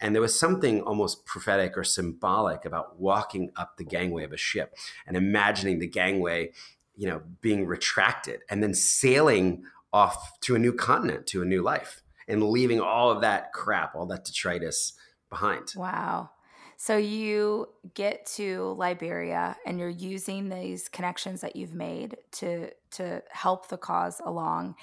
[0.00, 4.36] And there was something almost prophetic or symbolic about walking up the gangway of a
[4.36, 4.74] ship
[5.06, 6.52] and imagining the gangway
[6.96, 11.62] you know being retracted and then sailing off to a new continent to a new
[11.62, 14.92] life and leaving all of that crap all that detritus
[15.28, 15.72] behind.
[15.76, 16.30] Wow
[16.76, 23.22] so you get to Liberia and you're using these connections that you've made to to
[23.30, 24.74] help the cause along.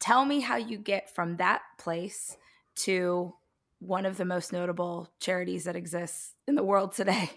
[0.00, 2.36] Tell me how you get from that place
[2.76, 3.34] to
[3.80, 7.30] one of the most notable charities that exists in the world today.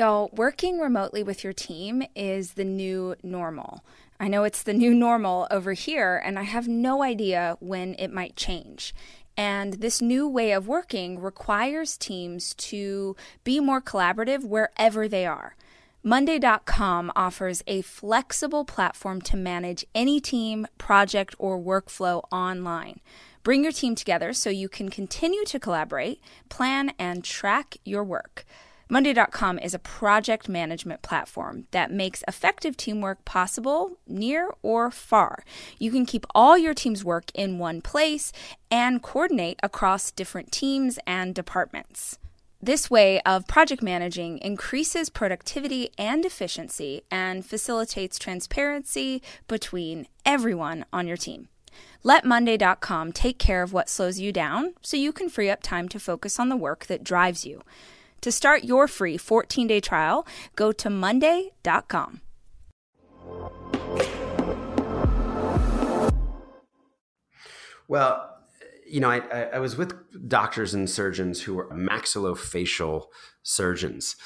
[0.00, 3.84] Y'all, working remotely with your team is the new normal.
[4.18, 8.10] I know it's the new normal over here, and I have no idea when it
[8.10, 8.94] might change.
[9.36, 15.54] And this new way of working requires teams to be more collaborative wherever they are.
[16.02, 23.00] Monday.com offers a flexible platform to manage any team, project, or workflow online.
[23.42, 28.46] Bring your team together so you can continue to collaborate, plan, and track your work.
[28.92, 35.44] Monday.com is a project management platform that makes effective teamwork possible near or far.
[35.78, 38.32] You can keep all your team's work in one place
[38.68, 42.18] and coordinate across different teams and departments.
[42.60, 51.06] This way of project managing increases productivity and efficiency and facilitates transparency between everyone on
[51.06, 51.48] your team.
[52.02, 55.88] Let Monday.com take care of what slows you down so you can free up time
[55.90, 57.62] to focus on the work that drives you.
[58.22, 62.20] To start your free 14 day trial, go to Monday.com.
[67.88, 68.30] Well,
[68.86, 69.18] you know, I,
[69.54, 69.94] I, was with
[70.28, 73.06] doctors and surgeons who were maxillofacial
[73.42, 74.16] surgeons.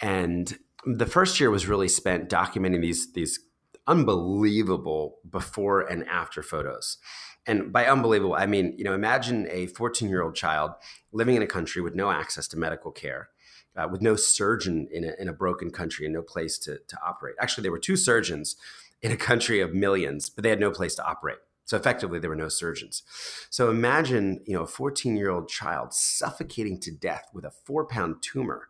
[0.00, 3.38] And the first year was really spent documenting these, these
[3.86, 6.98] unbelievable before and after photos.
[7.46, 10.72] And by unbelievable, I mean, you know, imagine a 14 year old child
[11.12, 13.28] living in a country with no access to medical care
[13.76, 16.98] uh, with no surgeon in a, in a broken country and no place to, to
[17.04, 17.34] operate.
[17.40, 18.56] Actually, there were two surgeons
[19.02, 21.38] in a country of millions, but they had no place to operate.
[21.66, 23.02] So effectively, there were no surgeons.
[23.50, 27.86] So imagine, you know, a 14 year old child suffocating to death with a four
[27.86, 28.68] pound tumor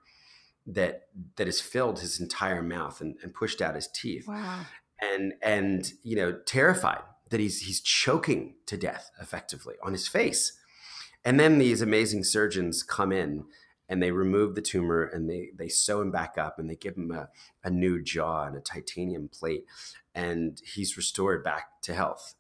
[0.67, 4.27] that that has filled his entire mouth and, and pushed out his teeth.
[4.29, 4.61] Wow.
[5.01, 10.53] And and you know, terrified that he's he's choking to death effectively on his face.
[11.25, 13.45] And then these amazing surgeons come in
[13.89, 16.97] and they remove the tumor and they they sew him back up and they give
[16.97, 17.29] him a,
[17.63, 19.65] a new jaw and a titanium plate
[20.15, 22.35] and he's restored back to health.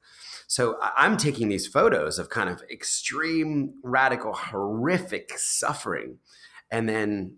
[0.46, 6.18] So i'm taking these photos of kind of extreme radical horrific suffering
[6.70, 7.36] and then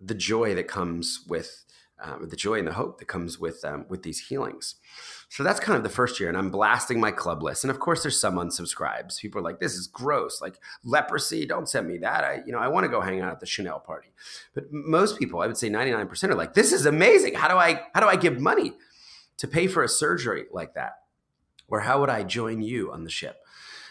[0.00, 1.64] the joy that comes with
[2.02, 4.76] um, the joy and the hope that comes with um, with these healings
[5.30, 7.62] so that's kind of the first year, and I'm blasting my club list.
[7.62, 9.20] And of course, there's some unsubscribes.
[9.20, 10.40] People are like, "This is gross.
[10.40, 11.44] Like leprosy.
[11.44, 12.24] Don't send me that.
[12.24, 14.08] I, you know, I want to go hang out at the Chanel party."
[14.54, 17.34] But most people, I would say 99%, are like, "This is amazing.
[17.34, 18.72] How do I how do I give money
[19.36, 20.92] to pay for a surgery like that?
[21.68, 23.36] Or how would I join you on the ship?"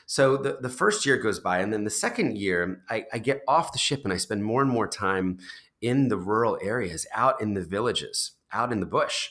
[0.08, 3.44] So the, the first year goes by, and then the second year, I, I get
[3.46, 5.38] off the ship and I spend more and more time
[5.82, 9.30] in the rural areas, out in the villages, out in the bush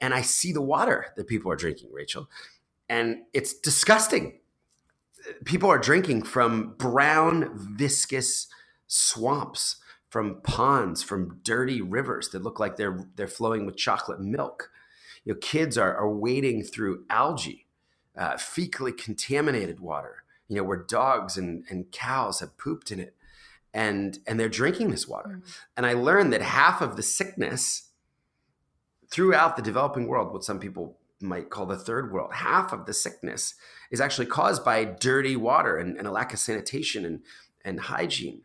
[0.00, 2.28] and I see the water that people are drinking, Rachel,
[2.88, 4.40] and it's disgusting.
[5.44, 8.46] People are drinking from brown, viscous
[8.86, 9.76] swamps,
[10.08, 14.70] from ponds, from dirty rivers that look like they're they're flowing with chocolate milk.
[15.24, 17.66] You know, kids are, are wading through algae,
[18.16, 20.22] uh, fecally contaminated water.
[20.48, 23.14] You know, where dogs and, and cows have pooped in it,
[23.78, 25.40] and and they're drinking this water.
[25.40, 25.56] Mm.
[25.76, 27.90] And I learned that half of the sickness
[29.08, 32.92] throughout the developing world, what some people might call the third world, half of the
[32.92, 33.54] sickness
[33.92, 37.20] is actually caused by dirty water and, and a lack of sanitation and,
[37.64, 38.42] and hygiene.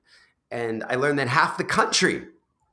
[0.51, 2.27] And I learned that half the country,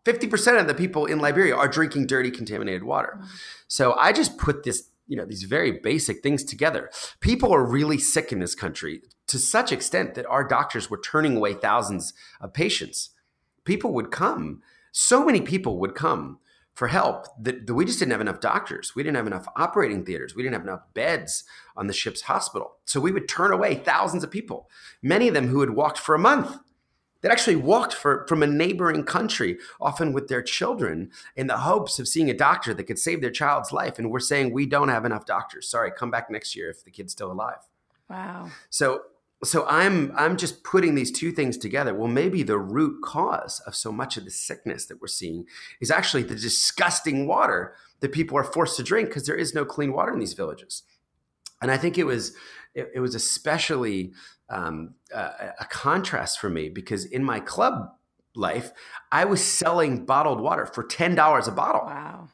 [0.05, 3.15] 50% of the people in Liberia are drinking dirty, contaminated water.
[3.17, 3.27] Mm-hmm.
[3.69, 6.89] So I just put this, you know, these very basic things together.
[7.19, 11.37] People are really sick in this country to such extent that our doctors were turning
[11.37, 13.11] away thousands of patients.
[13.65, 16.39] People would come, so many people would come
[16.75, 18.95] for help that we just didn't have enough doctors.
[18.95, 20.37] We didn't have enough operating theaters.
[20.37, 21.43] We didn't have enough beds
[21.77, 22.77] on the ship's hospital.
[22.85, 24.71] So we would turn away thousands of people,
[25.03, 26.57] many of them who had walked for a month.
[27.23, 31.99] That actually walked for, from a neighboring country, often with their children, in the hopes
[31.99, 33.99] of seeing a doctor that could save their child's life.
[33.99, 35.69] And we're saying, we don't have enough doctors.
[35.69, 37.59] Sorry, come back next year if the kid's still alive.
[38.09, 38.49] Wow.
[38.71, 39.03] So
[39.43, 43.75] so i'm i'm just putting these two things together well maybe the root cause of
[43.75, 45.47] so much of the sickness that we're seeing
[45.81, 49.65] is actually the disgusting water that people are forced to drink because there is no
[49.65, 50.83] clean water in these villages
[51.63, 52.35] and i think it was
[52.75, 54.13] it, it was especially
[54.49, 57.91] um, a, a contrast for me because in my club
[58.35, 58.73] life
[59.11, 62.29] i was selling bottled water for $10 a bottle wow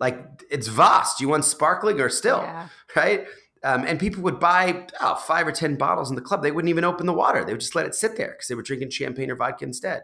[0.00, 2.68] like it's vast you want sparkling or still yeah.
[2.96, 3.26] right
[3.64, 6.42] um, and people would buy oh, five or 10 bottles in the club.
[6.42, 7.44] They wouldn't even open the water.
[7.44, 10.02] They would just let it sit there because they were drinking champagne or vodka instead.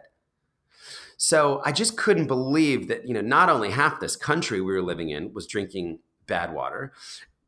[1.17, 4.81] So I just couldn't believe that, you know, not only half this country we were
[4.81, 6.93] living in was drinking bad water.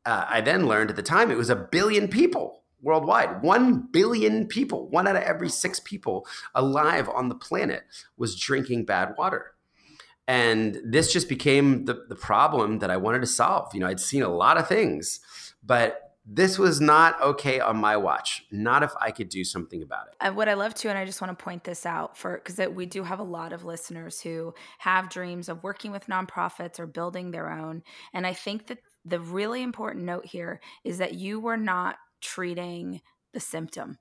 [0.05, 3.43] Uh, I then learned at the time it was a billion people worldwide.
[3.43, 7.83] One billion people, one out of every six people alive on the planet
[8.17, 9.53] was drinking bad water.
[10.27, 13.73] And this just became the, the problem that I wanted to solve.
[13.73, 15.19] You know, I'd seen a lot of things
[15.63, 18.45] but this was not okay on my watch.
[18.51, 20.33] Not if I could do something about it.
[20.35, 22.85] What I love too, and I just want to point this out for because we
[22.85, 27.31] do have a lot of listeners who have dreams of working with nonprofits or building
[27.31, 27.81] their own.
[28.13, 33.01] And I think that the really important note here is that you were not treating
[33.33, 33.97] the symptom.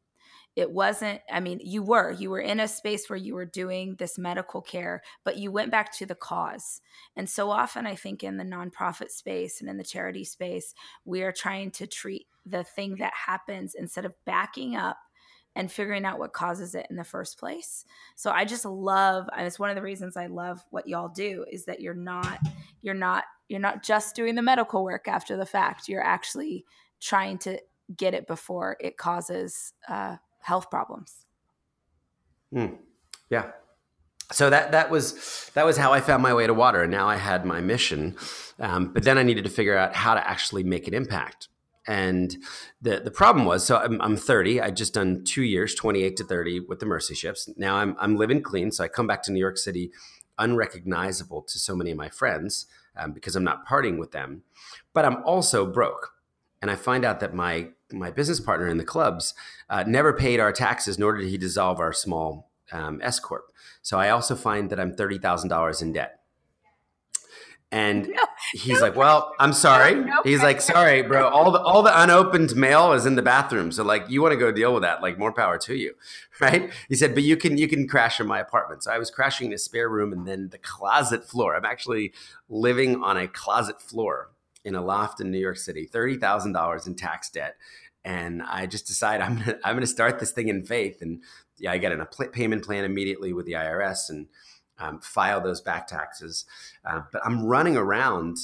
[0.57, 3.95] It wasn't i mean you were you were in a space where you were doing
[3.99, 6.81] this medical care but you went back to the cause.
[7.17, 11.23] And so often i think in the nonprofit space and in the charity space we
[11.23, 14.99] are trying to treat the thing that happens instead of backing up
[15.57, 17.85] and figuring out what causes it in the first place.
[18.15, 21.45] So I just love and it's one of the reasons I love what y'all do
[21.51, 22.39] is that you're not
[22.83, 25.89] you're not you're not just doing the medical work after the fact.
[25.89, 26.65] You're actually
[27.01, 27.61] trying to
[27.97, 31.27] get it before it causes uh, health problems.
[32.55, 32.79] Mm,
[33.29, 33.51] yeah.
[34.33, 37.09] So that that was that was how I found my way to water, and now
[37.09, 38.17] I had my mission.
[38.61, 41.49] Um, but then I needed to figure out how to actually make an impact.
[41.87, 42.37] And
[42.81, 44.61] the the problem was, so I'm, I'm 30.
[44.61, 47.49] I'd just done two years, 28 to 30, with the Mercy ships.
[47.57, 49.91] Now I'm I'm living clean, so I come back to New York City,
[50.39, 52.67] unrecognizable to so many of my friends
[52.97, 54.43] um, because I'm not partying with them.
[54.93, 56.13] But I'm also broke,
[56.61, 59.35] and I find out that my my business partner in the clubs
[59.69, 63.53] uh, never paid our taxes, nor did he dissolve our small um, S corp.
[63.83, 66.20] So I also find that I'm thirty thousand dollars in debt.
[67.73, 71.29] And no, he's like, "Well, I'm sorry." No, he's like, "Sorry, bro.
[71.29, 73.71] All the all the unopened mail is in the bathroom.
[73.71, 75.03] So like, you want to go deal with that?
[75.03, 75.95] Like, more power to you,
[76.41, 79.11] right?" He said, "But you can you can crash in my apartment." So I was
[79.11, 81.55] crashing in a spare room and then the closet floor.
[81.55, 82.13] I'm actually
[82.49, 84.31] living on a closet floor
[84.65, 87.55] in a loft in New York City, thirty thousand dollars in tax debt,
[88.05, 91.03] and I just decide I'm gonna, I'm going to start this thing in faith.
[91.03, 91.23] And
[91.59, 94.27] yeah, I get an, a payment plan immediately with the IRS and
[94.81, 96.45] um, file those back taxes.
[96.85, 98.39] Uh, but I'm running around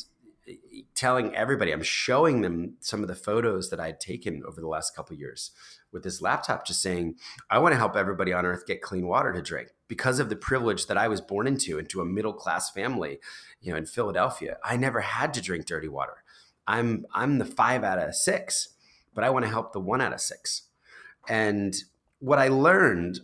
[0.94, 4.94] telling everybody, I'm showing them some of the photos that I'd taken over the last
[4.94, 5.51] couple years
[5.92, 7.16] with this laptop, just saying,
[7.51, 10.37] I want to help everybody on earth get clean water to drink because of the
[10.37, 13.18] privilege that I was born into, into a middle class family,
[13.61, 14.59] you know, in Philadelphia.
[14.64, 16.22] I never had to drink dirty water.
[16.66, 18.70] I'm I'm the five out of six,
[19.14, 20.62] but I want to help the one out of six.
[21.29, 21.75] And
[22.18, 23.20] what I learned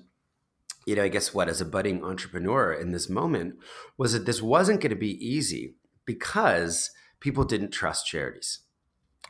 [0.86, 3.56] you know, I guess what, as a budding entrepreneur in this moment,
[3.96, 6.90] was that this wasn't going to be easy because
[7.20, 8.60] people didn't trust charities.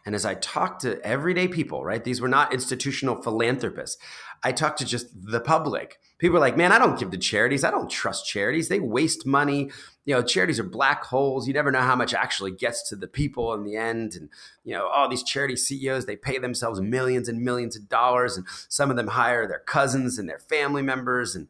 [0.05, 4.03] And as I talked to everyday people, right, these were not institutional philanthropists.
[4.43, 5.99] I talked to just the public.
[6.23, 7.65] People are like, man, I don't give to charities.
[7.65, 8.69] I don't trust charities.
[8.69, 9.73] They waste money.
[10.05, 11.49] You know, charities are black holes.
[11.49, 14.15] You never know how much actually gets to the people in the end.
[14.15, 14.29] And,
[14.63, 18.37] you know, all these charity CEOs, they pay themselves millions and millions of dollars.
[18.37, 21.35] And some of them hire their cousins and their family members.
[21.35, 21.49] And,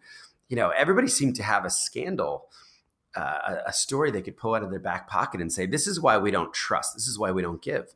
[0.48, 2.46] you know, everybody seemed to have a scandal
[3.14, 6.00] uh, a story they could pull out of their back pocket and say, this is
[6.00, 6.94] why we don't trust.
[6.94, 7.92] This is why we don't give.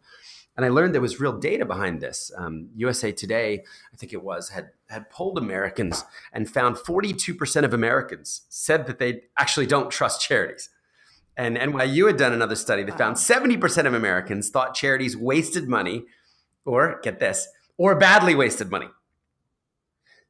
[0.58, 2.30] And I learned there was real data behind this.
[2.36, 7.74] Um, USA Today, I think it was, had had polled Americans and found 42% of
[7.74, 10.70] Americans said that they actually don't trust charities.
[11.36, 16.04] And NYU had done another study that found 70% of Americans thought charities wasted money,
[16.64, 18.88] or get this, or badly wasted money.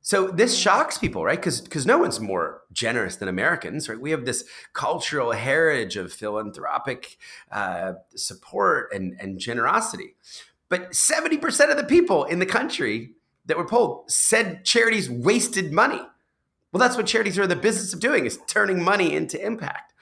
[0.07, 1.37] So this shocks people, right?
[1.37, 4.01] Because because no one's more generous than Americans, right?
[4.01, 7.17] We have this cultural heritage of philanthropic
[7.51, 10.15] uh, support and and generosity,
[10.69, 13.16] but seventy percent of the people in the country
[13.47, 16.01] that were polled said charities wasted money.
[16.73, 19.95] Well, that's what charities are in the business of doing is turning money into impact.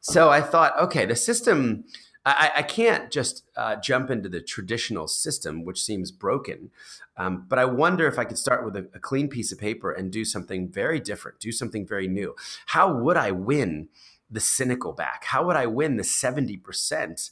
[0.00, 1.84] So I thought, okay, the system
[2.28, 6.70] I, I can't just uh, jump into the traditional system, which seems broken.
[7.16, 9.90] Um, but I wonder if I could start with a, a, clean piece of paper
[9.90, 12.36] and do something very different, do something very new.
[12.66, 13.88] How would I win
[14.30, 15.24] the cynical back?
[15.24, 17.30] How would I win the 70%?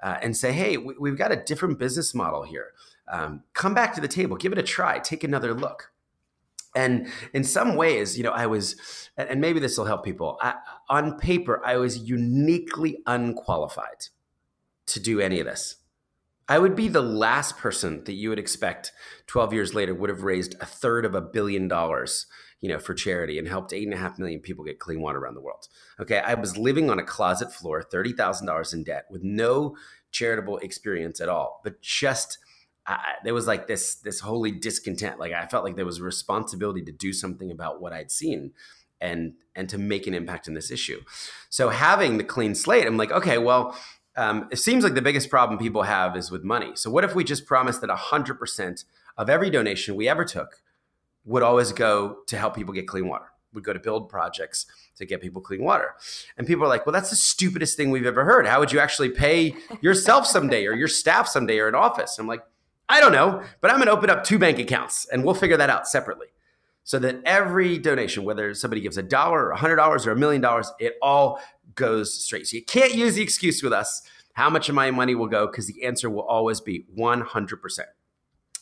[0.00, 2.68] Uh, and say, hey, we, have got a different business model here.
[3.10, 5.92] Um, come back to the table, give it a try, take another look.
[6.74, 8.76] And in some ways, you know, I was,
[9.16, 10.38] and maybe this will help people.
[10.40, 10.54] I,
[10.88, 14.06] on paper, I was uniquely unqualified
[14.86, 15.76] to do any of this.
[16.48, 18.92] I would be the last person that you would expect
[19.26, 22.26] 12 years later would have raised a third of a billion dollars,
[22.60, 25.18] you know, for charity and helped eight and a half million people get clean water
[25.18, 25.68] around the world.
[26.00, 26.18] Okay.
[26.18, 29.76] I was living on a closet floor, $30,000 in debt with no
[30.10, 32.38] charitable experience at all, but just,
[32.88, 35.20] I, there was like this, this holy discontent.
[35.20, 38.52] Like I felt like there was a responsibility to do something about what I'd seen
[39.00, 41.02] and, and to make an impact in this issue.
[41.50, 43.76] So having the clean slate, I'm like, okay, well,
[44.16, 46.72] um, it seems like the biggest problem people have is with money.
[46.74, 48.84] So, what if we just promised that 100%
[49.16, 50.60] of every donation we ever took
[51.24, 53.26] would always go to help people get clean water?
[53.52, 55.94] Would go to build projects to get people clean water.
[56.36, 58.44] And people are like, well, that's the stupidest thing we've ever heard.
[58.44, 62.18] How would you actually pay yourself someday or your staff someday or an office?
[62.18, 62.42] And I'm like,
[62.88, 65.56] I don't know, but I'm going to open up two bank accounts and we'll figure
[65.56, 66.28] that out separately
[66.84, 70.16] so that every donation, whether somebody gives a dollar or a hundred dollars or a
[70.16, 71.38] million dollars, it all
[71.74, 72.46] goes straight.
[72.46, 75.46] So you can't use the excuse with us how much of my money will go
[75.46, 77.80] because the answer will always be 100%.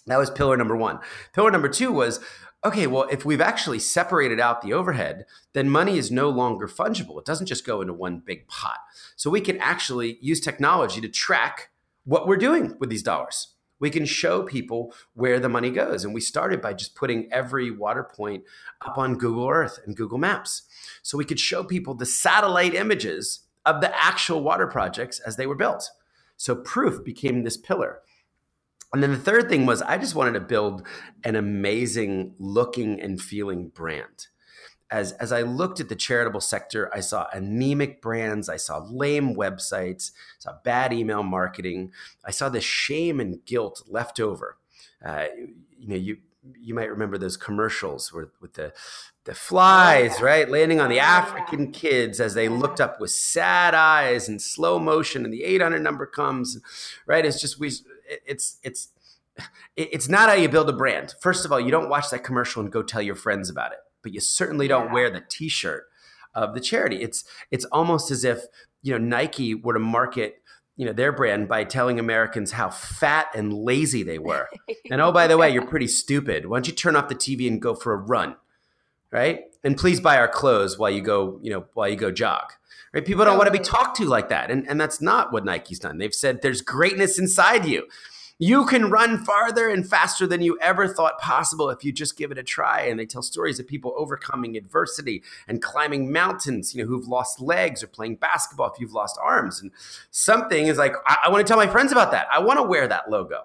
[0.07, 0.99] That was pillar number one.
[1.35, 2.19] Pillar number two was
[2.65, 7.19] okay, well, if we've actually separated out the overhead, then money is no longer fungible.
[7.21, 8.79] It doesn't just go into one big pot.
[9.15, 11.71] So we can actually use technology to track
[12.05, 13.55] what we're doing with these dollars.
[13.79, 16.05] We can show people where the money goes.
[16.05, 18.45] And we started by just putting every water point
[18.81, 20.63] up on Google Earth and Google Maps.
[21.03, 25.47] So we could show people the satellite images of the actual water projects as they
[25.47, 25.91] were built.
[26.37, 28.01] So proof became this pillar.
[28.93, 30.87] And then the third thing was I just wanted to build
[31.25, 34.29] an amazing looking and feeling brand
[34.91, 39.35] as as I looked at the charitable sector, I saw anemic brands, I saw lame
[39.35, 41.93] websites, saw bad email marketing,
[42.25, 44.59] I saw the shame and guilt left over.
[45.05, 45.27] Uh,
[45.79, 46.19] you know, you
[46.61, 48.73] you might remember those commercials where, with the
[49.25, 54.29] the flies, right, landing on the African kids as they looked up with sad eyes
[54.29, 56.61] and slow motion, and the 800 number comes,
[57.07, 57.27] right?
[57.27, 57.73] It's just we,
[58.25, 58.91] it's it's
[59.77, 61.15] it's not how you build a brand.
[61.21, 63.79] First of all, you don't watch that commercial and go tell your friends about it
[64.07, 64.93] but you certainly don't yeah.
[64.93, 65.89] wear the T-shirt
[66.33, 67.03] of the charity.
[67.03, 68.45] It's it's almost as if
[68.83, 70.41] you know Nike were to market
[70.77, 74.49] you know their brand by telling Americans how fat and lazy they were.
[74.93, 76.47] and oh, by the way, you're pretty stupid.
[76.47, 78.37] Why don't you turn off the TV and go for a run,
[79.11, 79.41] right?
[79.65, 82.53] And please buy our clothes while you go, you know, while you go jog.
[82.95, 83.05] Right?
[83.05, 85.81] People don't want to be talked to like that, and and that's not what Nike's
[85.81, 85.99] done.
[85.99, 87.89] They've said there's greatness inside you.
[88.39, 92.31] You can run farther and faster than you ever thought possible if you just give
[92.31, 92.83] it a try.
[92.83, 97.41] And they tell stories of people overcoming adversity and climbing mountains, you know, who've lost
[97.41, 99.63] legs or playing basketball if you've lost arms.
[99.63, 99.71] And
[100.11, 102.27] something is like, I, I want to tell my friends about that.
[102.31, 103.45] I want to wear that logo.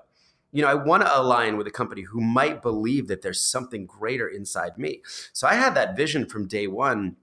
[0.51, 3.85] You know, I want to align with a company who might believe that there's something
[3.85, 5.01] greater inside me.
[5.31, 7.15] So I had that vision from day one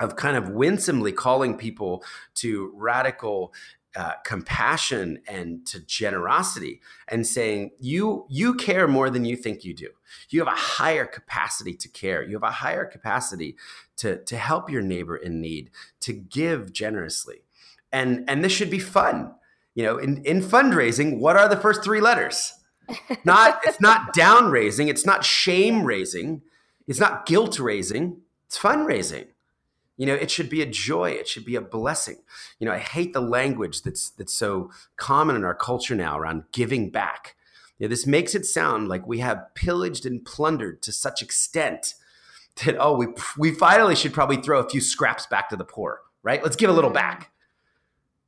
[0.00, 2.02] of kind of winsomely calling people
[2.36, 3.52] to radical
[3.94, 9.74] uh, compassion and to generosity and saying you you care more than you think you
[9.74, 9.88] do.
[10.30, 12.22] You have a higher capacity to care.
[12.22, 13.56] You have a higher capacity
[13.96, 15.70] to to help your neighbor in need
[16.00, 17.42] to give generously.
[17.92, 19.34] And and this should be fun.
[19.74, 22.54] You know in in fundraising what are the first three letters?
[23.24, 26.42] Not it's not down raising it's not shame raising
[26.88, 29.28] it's not guilt raising it's fundraising
[29.96, 31.10] you know, it should be a joy.
[31.10, 32.16] It should be a blessing.
[32.58, 36.44] You know, I hate the language that's that's so common in our culture now around
[36.52, 37.36] giving back.
[37.78, 41.94] You know, this makes it sound like we have pillaged and plundered to such extent
[42.64, 46.00] that oh, we we finally should probably throw a few scraps back to the poor,
[46.22, 46.42] right?
[46.42, 46.94] Let's give a little mm.
[46.94, 47.30] back.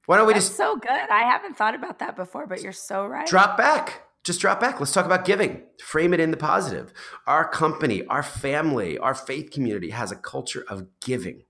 [0.06, 0.90] Why don't we That's just so good?
[0.90, 3.26] I haven't thought about that before, but you're so right.
[3.26, 4.02] Drop back.
[4.22, 4.78] Just drop back.
[4.78, 5.62] Let's talk about giving.
[5.82, 6.92] Frame it in the positive.
[7.26, 11.44] Our company, our family, our faith community has a culture of giving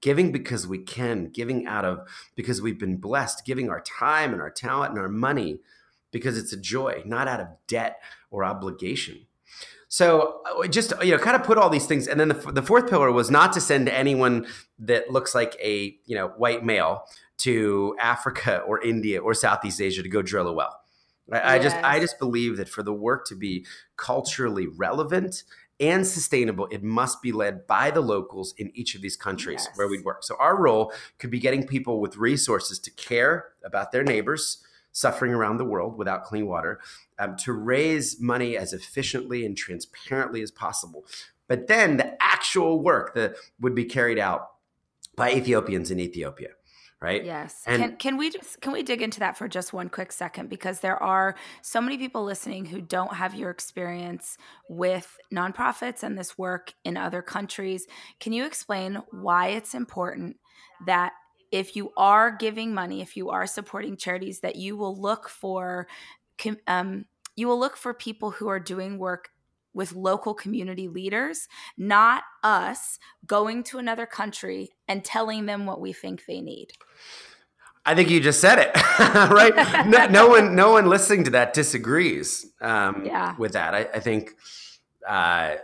[0.00, 2.00] giving because we can, giving out of
[2.34, 5.58] because we've been blessed, giving our time and our talent and our money
[6.10, 9.26] because it's a joy, not out of debt or obligation.
[9.88, 12.62] So uh, just you know, kind of put all these things, and then the, the
[12.62, 14.46] fourth pillar was not to send anyone
[14.78, 17.04] that looks like a you know white male
[17.38, 20.80] to Africa or India or Southeast Asia to go drill a well.
[21.32, 21.44] I, yes.
[21.44, 23.66] I just I just believe that for the work to be
[23.96, 25.44] culturally relevant
[25.78, 29.76] and sustainable, it must be led by the locals in each of these countries yes.
[29.76, 30.24] where we work.
[30.24, 35.34] So our role could be getting people with resources to care about their neighbors suffering
[35.34, 36.80] around the world without clean water,
[37.18, 41.04] um, to raise money as efficiently and transparently as possible.
[41.48, 44.52] But then the actual work that would be carried out
[45.14, 46.50] by Ethiopians in Ethiopia
[47.00, 47.24] right?
[47.24, 47.62] Yes.
[47.66, 50.48] And can, can we just can we dig into that for just one quick second
[50.48, 54.38] because there are so many people listening who don't have your experience
[54.68, 57.86] with nonprofits and this work in other countries.
[58.20, 60.36] Can you explain why it's important
[60.86, 61.12] that
[61.52, 65.86] if you are giving money, if you are supporting charities, that you will look for
[66.66, 67.04] um,
[67.36, 69.28] you will look for people who are doing work
[69.76, 75.92] with local community leaders, not us going to another country and telling them what we
[75.92, 76.72] think they need.
[77.84, 78.74] I think you just said it,
[79.30, 79.54] right?
[79.86, 83.36] no, no, one, no one listening to that disagrees um, yeah.
[83.36, 83.74] with that.
[83.74, 84.34] I, I think,
[85.06, 85.56] uh,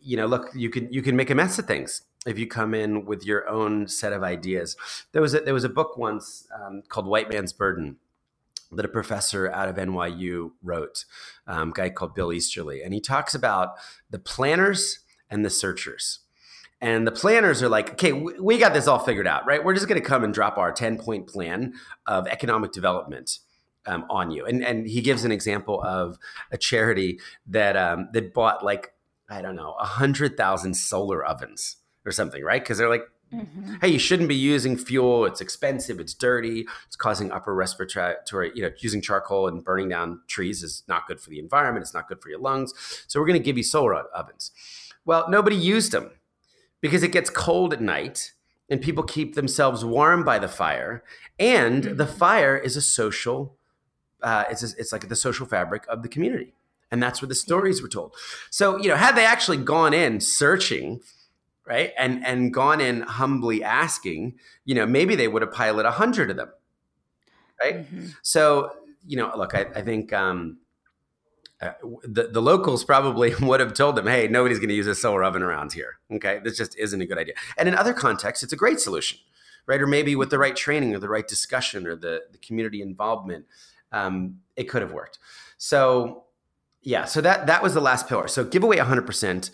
[0.00, 2.74] you know, look, you can you can make a mess of things if you come
[2.74, 4.76] in with your own set of ideas.
[5.12, 7.98] There was a, there was a book once um, called White Man's Burden
[8.72, 11.04] that a professor out of NYU wrote,
[11.46, 13.70] um, guy called Bill Easterly, and he talks about
[14.10, 16.20] the planners and the searchers.
[16.80, 19.62] And the planners are like, okay, we got this all figured out, right?
[19.62, 21.74] We're just going to come and drop our 10 point plan
[22.06, 23.38] of economic development
[23.86, 24.46] um, on you.
[24.46, 26.18] And, and he gives an example of
[26.50, 28.94] a charity that, um, that bought like,
[29.28, 32.62] I don't know, 100,000 solar ovens or something, right?
[32.62, 33.74] Because they're like, Mm-hmm.
[33.80, 35.24] Hey, you shouldn't be using fuel.
[35.24, 36.00] It's expensive.
[36.00, 36.66] It's dirty.
[36.86, 41.20] It's causing upper respiratory, you know, using charcoal and burning down trees is not good
[41.20, 41.84] for the environment.
[41.84, 42.72] It's not good for your lungs.
[43.06, 44.50] So we're going to give you solar ovens.
[45.04, 46.10] Well, nobody used them
[46.80, 48.32] because it gets cold at night
[48.68, 51.04] and people keep themselves warm by the fire.
[51.38, 51.96] And mm-hmm.
[51.96, 53.56] the fire is a social,
[54.22, 56.54] uh, it's, a, it's like the social fabric of the community.
[56.90, 58.16] And that's where the stories were told.
[58.50, 61.00] So, you know, had they actually gone in searching,
[61.66, 61.92] right?
[61.96, 66.30] And and gone in humbly asking you know maybe they would have piloted a hundred
[66.30, 66.50] of them
[67.62, 67.76] right?
[67.76, 68.06] Mm-hmm.
[68.22, 68.70] so
[69.06, 70.58] you know look i, I think um,
[71.60, 74.94] uh, the, the locals probably would have told them hey nobody's going to use a
[74.94, 76.40] solar oven around here okay?
[76.42, 77.34] This just isn't a good idea.
[77.56, 79.18] And in other contexts it's a great solution
[79.66, 79.80] right?
[79.80, 83.44] Or maybe with the right training or the right discussion or the, the community involvement
[83.92, 85.18] um, it could have worked.
[85.58, 86.24] So
[86.82, 88.26] yeah so that that was the last pillar.
[88.26, 89.50] So give away 100%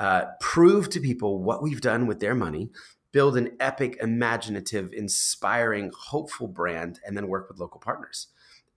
[0.00, 2.70] uh, prove to people what we've done with their money,
[3.12, 8.28] build an epic, imaginative, inspiring, hopeful brand, and then work with local partners.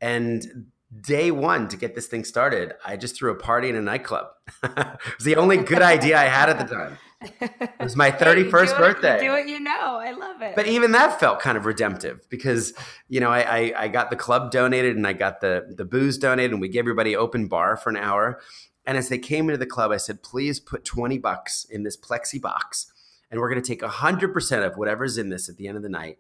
[0.02, 0.68] And
[1.02, 4.28] day one to get this thing started, I just threw a party in a nightclub.
[4.64, 6.98] it was the only good idea I had at the time.
[7.40, 9.20] It was my 31st hey, birthday.
[9.22, 9.72] do what you know.
[10.02, 10.56] I love it.
[10.58, 12.74] But even that felt kind of redemptive because,
[13.08, 16.18] you know, I, I, I got the club donated and I got the, the booze
[16.18, 18.42] donated and we gave everybody open bar for an hour.
[18.86, 21.98] And as they came into the club, I said, please put 20 bucks in this
[21.98, 22.92] plexi box.
[23.32, 25.90] And we're going to take 100% of whatever's in this at the end of the
[25.90, 26.20] night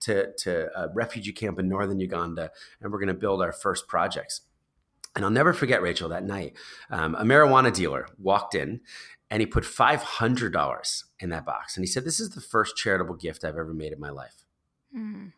[0.00, 2.50] to, to a refugee camp in northern Uganda.
[2.80, 4.42] And we're going to build our first projects.
[5.16, 6.54] And I'll never forget, Rachel, that night,
[6.90, 8.80] um, a marijuana dealer walked in
[9.30, 11.76] and he put $500 in that box.
[11.76, 14.44] And he said, This is the first charitable gift I've ever made in my life.
[14.96, 15.32] Mm.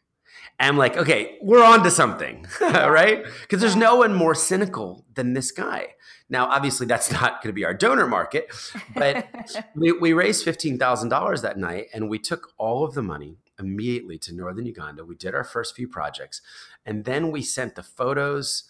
[0.59, 3.25] And I'm like, okay, we're on to something, right?
[3.43, 5.89] Because there's no one more cynical than this guy.
[6.29, 8.51] Now, obviously, that's not going to be our donor market,
[8.95, 9.29] but
[9.75, 14.35] we, we raised $15,000 that night and we took all of the money immediately to
[14.35, 15.05] northern Uganda.
[15.05, 16.41] We did our first few projects,
[16.85, 18.65] and then we sent the photos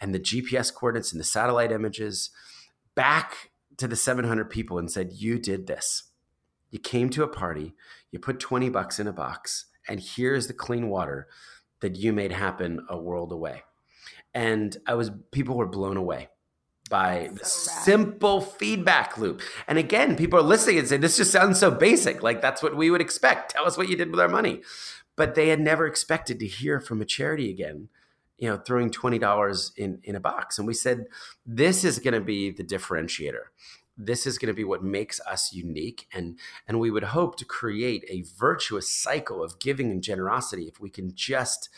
[0.00, 2.30] and the GPS coordinates and the satellite images
[2.94, 6.04] back to the 700 people and said, You did this.
[6.70, 7.74] You came to a party,
[8.10, 11.28] you put 20 bucks in a box, and here's the clean water
[11.80, 13.62] that you made happen a world away.
[14.34, 16.28] And I was, people were blown away
[16.90, 19.42] by the simple feedback loop.
[19.66, 22.22] And again, people are listening and say, this just sounds so basic.
[22.22, 23.52] Like that's what we would expect.
[23.52, 24.62] Tell us what you did with our money.
[25.16, 27.88] But they had never expected to hear from a charity again,
[28.38, 30.58] you know, throwing $20 in, in a box.
[30.58, 31.06] And we said,
[31.44, 33.46] this is going to be the differentiator.
[33.98, 36.06] This is going to be what makes us unique.
[36.12, 36.38] And,
[36.68, 40.88] and we would hope to create a virtuous cycle of giving and generosity if we
[40.88, 41.68] can just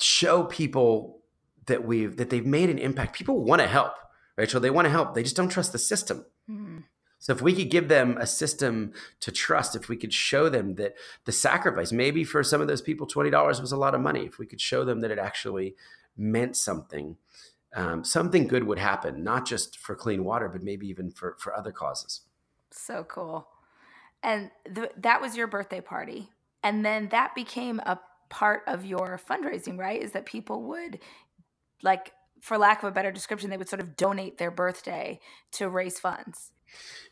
[0.00, 1.22] show people
[1.66, 3.16] that we've that they've made an impact.
[3.16, 3.94] People want to help
[4.36, 4.60] Rachel.
[4.60, 5.14] They want to help.
[5.14, 6.24] They just don't trust the system.
[6.48, 6.78] Mm-hmm.
[7.18, 10.74] So if we could give them a system to trust, if we could show them
[10.74, 14.00] that the sacrifice, maybe for some of those people, twenty dollars was a lot of
[14.00, 14.26] money.
[14.26, 15.74] If we could show them that it actually
[16.16, 17.16] meant something,
[17.74, 21.54] um, something good would happen, not just for clean water, but maybe even for for
[21.56, 22.22] other causes.
[22.70, 23.48] So cool.
[24.22, 26.30] And th- that was your birthday party,
[26.62, 27.98] and then that became a
[28.30, 30.02] part of your fundraising, right?
[30.02, 30.98] Is that people would
[31.82, 35.18] like for lack of a better description, they would sort of donate their birthday
[35.52, 36.52] to raise funds.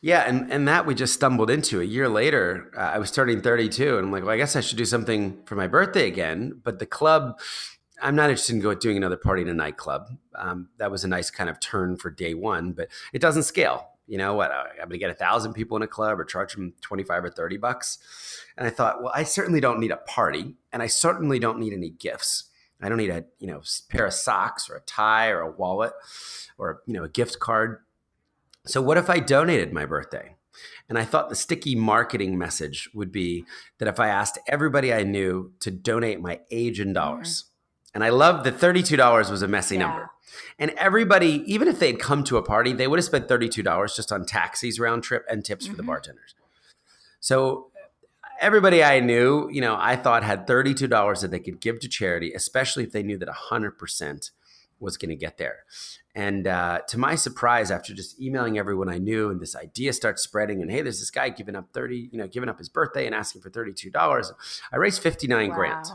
[0.03, 1.81] Yeah, and and that we just stumbled into.
[1.81, 4.61] A year later, uh, I was turning 32, and I'm like, well, I guess I
[4.61, 6.61] should do something for my birthday again.
[6.63, 7.41] But the club,
[8.01, 10.09] I'm not interested in going doing another party in a nightclub.
[10.34, 13.88] Um, that was a nice kind of turn for day one, but it doesn't scale.
[14.07, 14.51] You know what?
[14.51, 17.30] I'm going to get a thousand people in a club or charge them 25 or
[17.30, 17.99] 30 bucks.
[18.57, 21.72] And I thought, well, I certainly don't need a party, and I certainly don't need
[21.72, 22.51] any gifts.
[22.82, 25.93] I don't need a you know pair of socks or a tie or a wallet
[26.59, 27.78] or you know a gift card.
[28.66, 30.36] So what if I donated my birthday?
[30.88, 33.45] And I thought the sticky marketing message would be
[33.78, 37.45] that if I asked everybody I knew to donate my age in dollars.
[37.95, 39.86] And I love that $32 was a messy yeah.
[39.86, 40.11] number.
[40.59, 44.12] And everybody, even if they'd come to a party, they would have spent $32 just
[44.12, 45.72] on taxis round trip and tips mm-hmm.
[45.72, 45.90] for the mm-hmm.
[45.90, 46.34] bartenders.
[47.20, 47.70] So
[48.40, 52.32] everybody I knew, you know, I thought had $32 that they could give to charity,
[52.32, 54.30] especially if they knew that 100%
[54.80, 55.64] was going to get there.
[56.14, 60.22] And uh, to my surprise, after just emailing everyone I knew, and this idea starts
[60.22, 63.07] spreading, and hey, there's this guy giving up 30, you know, giving up his birthday
[63.07, 64.32] and asking for $32.
[64.72, 65.55] I raised 59 wow.
[65.55, 65.86] grand.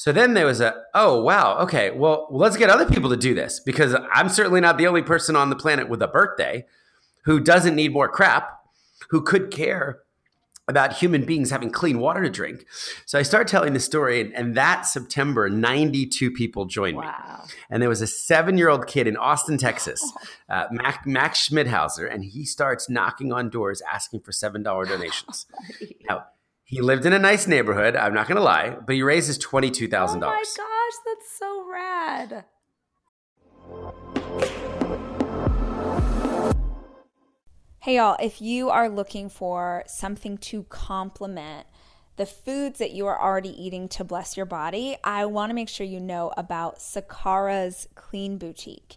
[0.00, 3.34] So then there was a, oh, wow, okay, well, let's get other people to do
[3.34, 6.64] this because I'm certainly not the only person on the planet with a birthday
[7.26, 8.48] who doesn't need more crap,
[9.10, 9.98] who could care
[10.66, 12.64] about human beings having clean water to drink.
[13.04, 17.42] So I start telling the story, and, and that September, 92 people joined wow.
[17.46, 17.52] me.
[17.68, 20.02] And there was a seven year old kid in Austin, Texas,
[20.48, 25.44] uh, Mac, Max Schmidhauser, and he starts knocking on doors asking for $7 donations.
[26.08, 26.24] now,
[26.70, 30.14] he lived in a nice neighborhood, I'm not going to lie, but he raises $22,000.
[30.14, 32.44] Oh my gosh, that's so rad.
[37.80, 41.66] Hey, y'all, if you are looking for something to complement
[42.14, 45.68] the foods that you are already eating to bless your body, I want to make
[45.68, 48.96] sure you know about Sakara's Clean Boutique.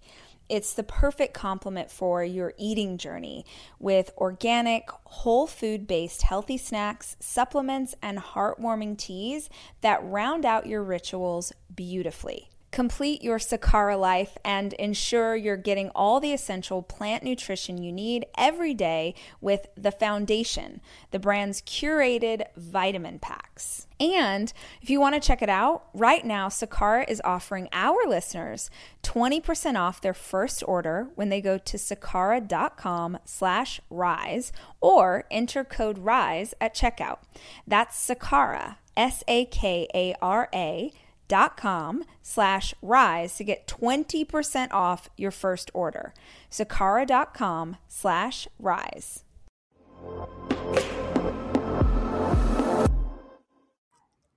[0.54, 3.44] It's the perfect complement for your eating journey
[3.80, 9.50] with organic, whole food based healthy snacks, supplements, and heartwarming teas
[9.82, 12.52] that round out your rituals beautifully.
[12.74, 18.26] Complete your Sakara life and ensure you're getting all the essential plant nutrition you need
[18.36, 23.86] every day with The Foundation, the brand's curated vitamin packs.
[24.00, 24.52] And
[24.82, 28.72] if you want to check it out, right now Sakara is offering our listeners
[29.04, 34.52] 20% off their first order when they go to sakara.com slash rise
[34.82, 37.20] or enter code RISE at checkout.
[37.68, 40.94] That's Sakara, S-A-K-A-R-A
[41.34, 46.14] dot com slash rise to get 20% off your first order.
[46.52, 49.24] Sakara.com slash rise.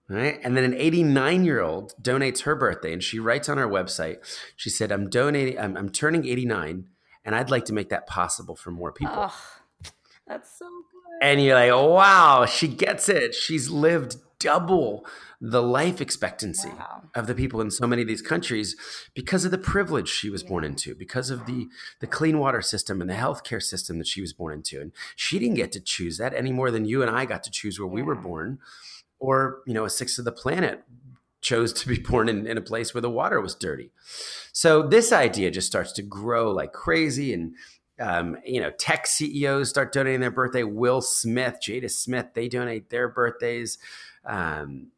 [0.09, 0.40] Right.
[0.42, 4.16] And then an 89 year old donates her birthday and she writes on our website,
[4.57, 6.86] she said, I'm donating, I'm, I'm turning 89
[7.26, 9.16] and I'd like to make that possible for more people.
[9.18, 9.42] Oh,
[10.26, 11.28] that's so good.
[11.28, 13.34] And you're like, wow, she gets it.
[13.34, 15.05] She's lived double
[15.41, 17.03] the life expectancy Wow.
[17.14, 18.76] of the people in so many of these countries
[19.14, 21.66] because of the privilege she was born into, because of the
[22.01, 24.80] the clean water system and the healthcare system that she was born into.
[24.80, 27.51] And she didn't get to choose that any more than you and I got to
[27.51, 28.59] choose where we were born,
[29.18, 30.82] or you know, a sixth of the planet
[31.43, 33.91] chose to be born in, in a place where the water was dirty.
[34.53, 37.55] So this idea just starts to grow like crazy and
[37.99, 40.62] um, you know, tech CEOs start donating their birthday.
[40.62, 43.78] Will Smith, Jada Smith, they donate their birthdays.
[44.26, 44.89] Um,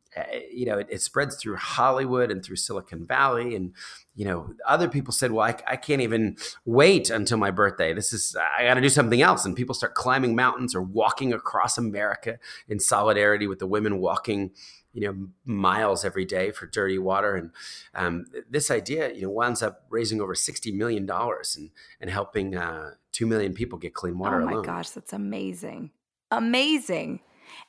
[0.53, 3.55] you know, it, it spreads through Hollywood and through Silicon Valley.
[3.55, 3.73] And,
[4.15, 7.93] you know, other people said, well, I, I can't even wait until my birthday.
[7.93, 9.45] This is, I got to do something else.
[9.45, 12.39] And people start climbing mountains or walking across America
[12.69, 14.51] in solidarity with the women walking,
[14.93, 17.35] you know, miles every day for dirty water.
[17.35, 17.51] And
[17.95, 22.93] um, this idea, you know, winds up raising over $60 million and, and helping uh,
[23.13, 24.65] 2 million people get clean water oh my alone.
[24.65, 25.91] gosh, that's amazing.
[26.31, 27.21] Amazing.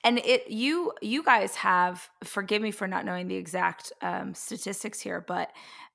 [0.03, 4.99] And it you you guys have forgive me for not knowing the exact um, statistics
[4.99, 5.51] here, but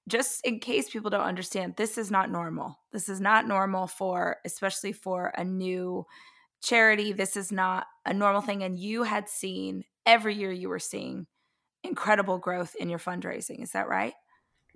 [0.08, 2.78] just in case people don't understand, this is not normal.
[2.92, 6.06] This is not normal for especially for a new
[6.62, 7.12] charity.
[7.12, 8.62] This is not a normal thing.
[8.62, 11.26] And you had seen every year you were seeing
[11.82, 13.62] incredible growth in your fundraising.
[13.62, 14.14] Is that right?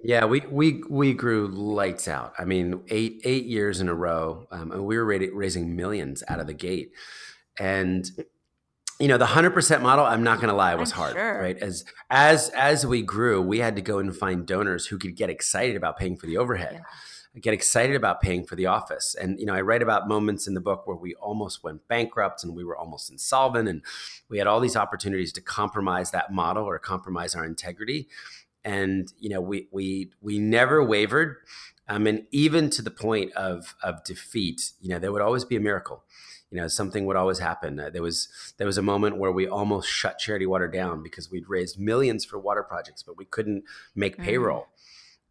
[0.01, 2.33] Yeah, we we we grew lights out.
[2.39, 6.39] I mean, eight eight years in a row, um, and we were raising millions out
[6.39, 6.93] of the gate.
[7.59, 8.09] And
[8.99, 10.05] you know, the hundred percent model.
[10.05, 11.13] I'm not going to lie, was I'm hard.
[11.15, 11.41] sure.
[11.41, 15.17] Right as as as we grew, we had to go and find donors who could
[15.17, 16.83] get excited about paying for the overhead,
[17.41, 19.15] get excited about paying for the office.
[19.15, 22.43] And you know, I write about moments in the book where we almost went bankrupt
[22.43, 23.83] and we were almost insolvent, and
[24.29, 28.09] we had all these opportunities to compromise that model or compromise our integrity
[28.65, 31.37] and you know we we we never wavered
[31.89, 35.57] um, and even to the point of of defeat you know there would always be
[35.57, 36.03] a miracle
[36.51, 39.47] you know something would always happen uh, there was there was a moment where we
[39.47, 43.65] almost shut charity water down because we'd raised millions for water projects but we couldn't
[43.95, 44.25] make Mm.
[44.25, 44.67] payroll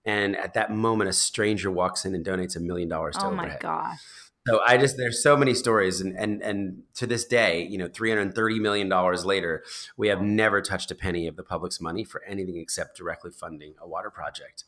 [0.05, 3.31] and at that moment a stranger walks in and donates a million dollars to Oh
[3.31, 3.99] my overhead gosh.
[4.47, 7.89] so I just there's so many stories and and and to this day, you know,
[7.89, 9.63] 330 million dollars later,
[9.97, 13.73] we have never touched a penny of the public's money for anything except directly funding
[13.81, 14.63] a water project.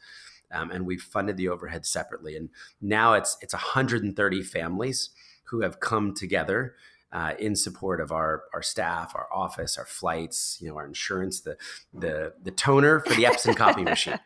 [0.51, 2.35] Um, and we've funded the overhead separately.
[2.35, 2.49] And
[2.81, 5.11] now it's it's 130 families
[5.49, 6.75] who have come together
[7.11, 11.41] uh, in support of our our staff, our office, our flights, you know, our insurance,
[11.41, 11.57] the
[11.93, 14.19] the the toner for the Epson copy machine.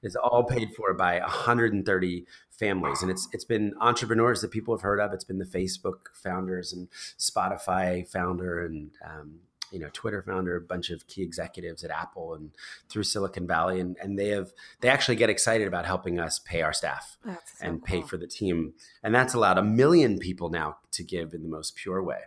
[0.00, 3.02] Is all paid for by 130 families.
[3.02, 5.12] And it's it's been entrepreneurs that people have heard of.
[5.12, 6.88] It's been the facebook founders and
[7.18, 9.40] spotify founder and um,
[9.70, 12.50] you know twitter founder a bunch of key executives at apple and
[12.88, 16.62] through silicon valley and, and they have they actually get excited about helping us pay
[16.62, 20.76] our staff so and pay for the team and that's allowed a million people now
[20.90, 22.20] to give in the most pure way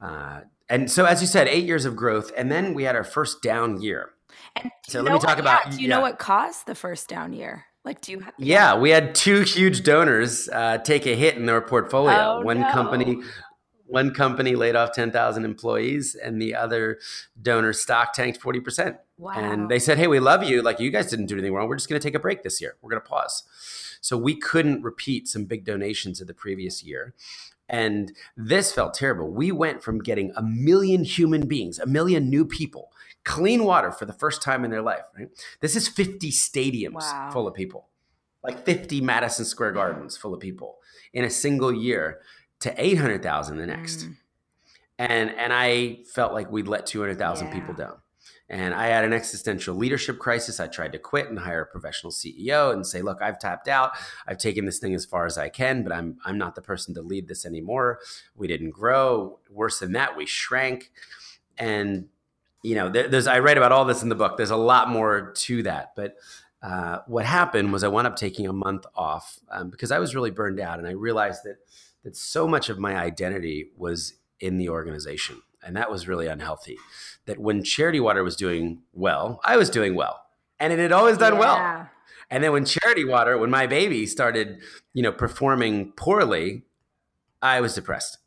[0.00, 3.04] uh, and so as you said eight years of growth and then we had our
[3.04, 4.10] first down year
[4.56, 5.94] And So let me talk what- about- yeah, do you yeah.
[5.96, 7.66] know what caused the first down year?
[7.84, 8.32] Like, do you have?
[8.38, 12.38] Yeah, we had two huge donors uh, take a hit in their portfolio.
[12.38, 12.70] Oh, one no.
[12.70, 13.20] company,
[13.92, 16.98] one company laid off ten thousand employees, and the other
[17.40, 18.96] donor stock tanked forty percent.
[19.18, 19.32] Wow.
[19.36, 20.62] And they said, "Hey, we love you.
[20.62, 21.68] Like you guys didn't do anything wrong.
[21.68, 22.76] We're just going to take a break this year.
[22.82, 23.44] We're going to pause."
[24.00, 27.14] So we couldn't repeat some big donations of the previous year.
[27.68, 29.30] And this felt terrible.
[29.30, 32.90] We went from getting a million human beings, a million new people,
[33.24, 35.28] clean water for the first time in their life, right?
[35.60, 37.30] This is 50 stadiums Wow.
[37.32, 37.88] full of people,
[38.42, 40.78] like 50 Madison Square Gardens full of people
[41.12, 42.20] in a single year
[42.62, 44.00] to 800,000 the next.
[44.06, 44.16] Mm.
[44.98, 47.52] And and I felt like we'd let 200,000 Yeah.
[47.52, 47.96] people down.
[48.48, 50.60] And I had an existential leadership crisis.
[50.60, 53.92] I tried to quit and hire a professional CEO and say, "Look, I've tapped out.
[54.26, 56.94] I've taken this thing as far as I can, but I'm I'm not the person
[56.94, 57.98] to lead this anymore."
[58.34, 59.38] We didn't grow.
[59.50, 60.92] Worse than that, we shrank.
[61.56, 62.08] And
[62.62, 64.36] you know, there, there's I write about all this in the book.
[64.36, 66.16] There's a lot more to that, but
[66.62, 70.14] uh, what happened was I wound up taking a month off um, because I was
[70.14, 71.56] really burned out, and I realized that
[72.04, 76.76] that so much of my identity was in the organization, and that was really unhealthy.
[77.26, 80.20] That when Charity Water was doing well, I was doing well,
[80.58, 81.88] and it had always done well.
[82.30, 84.60] And then when Charity Water, when my baby started,
[84.94, 86.62] you know, performing poorly,
[87.42, 88.18] I was depressed.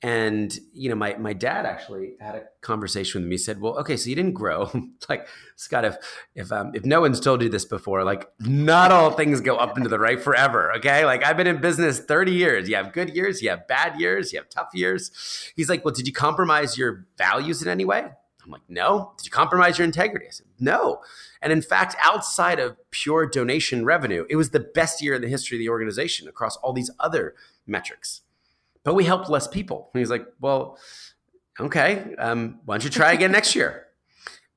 [0.00, 3.34] And you know, my my dad actually had a conversation with me.
[3.34, 4.70] He said, "Well, okay, so you didn't grow.
[5.08, 5.26] like,
[5.56, 5.96] Scott, if
[6.36, 9.76] if um, if no one's told you this before, like, not all things go up
[9.76, 10.72] into the right forever.
[10.76, 12.68] Okay, like I've been in business thirty years.
[12.68, 15.10] You have good years, you have bad years, you have tough years.
[15.56, 18.06] He's like, "Well, did you compromise your values in any way?"
[18.44, 20.26] I'm like, "No." Did you compromise your integrity?
[20.28, 21.00] I said, "No."
[21.42, 25.28] And in fact, outside of pure donation revenue, it was the best year in the
[25.28, 27.34] history of the organization across all these other
[27.66, 28.22] metrics
[28.88, 29.90] but we helped less people.
[29.92, 30.78] And he's like, well,
[31.60, 33.84] okay, um, why don't you try again next year?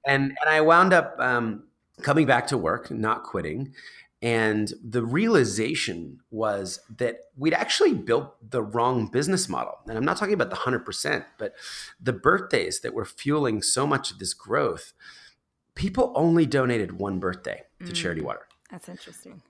[0.08, 1.66] And and I wound up um,
[2.02, 3.76] coming back to work, not quitting.
[4.20, 9.78] And the realization was that we'd actually built the wrong business model.
[9.88, 11.54] And I'm not talking about the 100%, but
[12.02, 14.94] the birthdays that were fueling so much of this growth,
[15.76, 18.48] people only donated one birthday to mm, Charity Water.
[18.72, 19.44] That's interesting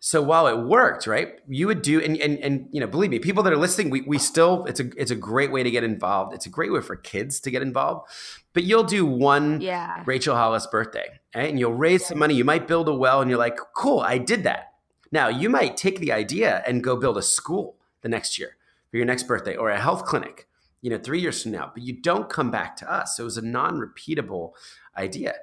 [0.00, 3.18] so while it worked, right, you would do, and, and, and, you know, believe me,
[3.18, 5.82] people that are listening, we, we still, it's a, it's a great way to get
[5.82, 6.32] involved.
[6.34, 8.08] It's a great way for kids to get involved,
[8.52, 10.04] but you'll do one yeah.
[10.06, 11.48] Rachel Hollis birthday right?
[11.50, 12.34] and you'll raise some money.
[12.34, 14.74] You might build a well and you're like, cool, I did that.
[15.10, 18.56] Now you might take the idea and go build a school the next year
[18.90, 20.46] for your next birthday or a health clinic,
[20.80, 23.16] you know, three years from now, but you don't come back to us.
[23.16, 24.52] So it was a non-repeatable
[24.96, 25.34] idea.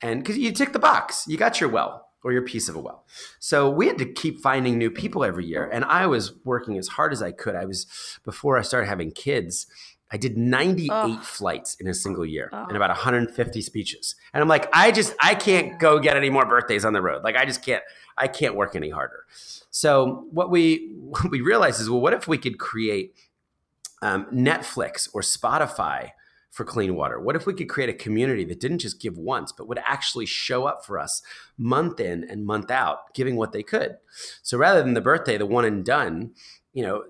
[0.00, 2.80] And because you tick the box, you got your well or your piece of a
[2.80, 3.04] well.
[3.38, 5.68] So we had to keep finding new people every year.
[5.70, 7.54] And I was working as hard as I could.
[7.54, 7.86] I was,
[8.24, 9.66] before I started having kids,
[10.10, 11.20] I did 98 oh.
[11.22, 12.64] flights in a single year oh.
[12.66, 14.16] and about 150 speeches.
[14.32, 17.22] And I'm like, I just, I can't go get any more birthdays on the road.
[17.22, 17.82] Like, I just can't,
[18.16, 19.24] I can't work any harder.
[19.70, 23.14] So what we, what we realized is, well, what if we could create
[24.02, 26.10] um, Netflix or Spotify
[26.54, 27.18] for clean water?
[27.18, 30.24] What if we could create a community that didn't just give once, but would actually
[30.24, 31.20] show up for us
[31.58, 33.96] month in and month out, giving what they could?
[34.40, 36.30] So rather than the birthday, the one and done,
[36.72, 37.02] you know,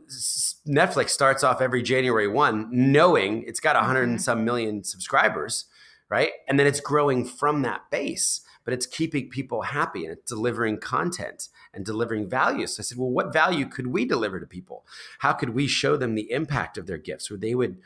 [0.67, 4.11] Netflix starts off every January 1 knowing it's got 100 mm-hmm.
[4.13, 5.67] and some million subscribers,
[6.09, 6.31] right?
[6.49, 10.79] And then it's growing from that base, but it's keeping people happy and it's delivering
[10.79, 12.67] content and delivering value.
[12.67, 14.87] So I said, well, what value could we deliver to people?
[15.19, 17.77] How could we show them the impact of their gifts where they would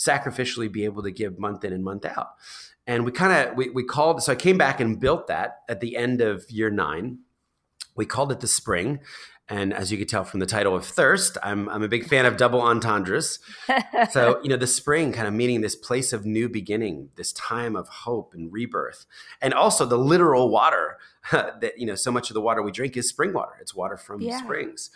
[0.00, 2.30] sacrificially be able to give month in and month out.
[2.86, 5.80] And we kind of we, we called so I came back and built that at
[5.80, 7.18] the end of year nine.
[7.94, 9.00] We called it the spring.
[9.50, 12.24] And as you could tell from the title of Thirst, I'm, I'm a big fan
[12.24, 13.40] of double entendres.
[14.10, 17.74] so, you know, the spring kind of meaning this place of new beginning, this time
[17.74, 19.06] of hope and rebirth.
[19.42, 20.98] And also the literal water
[21.32, 23.54] that, you know, so much of the water we drink is spring water.
[23.60, 24.38] It's water from yeah.
[24.38, 24.88] springs.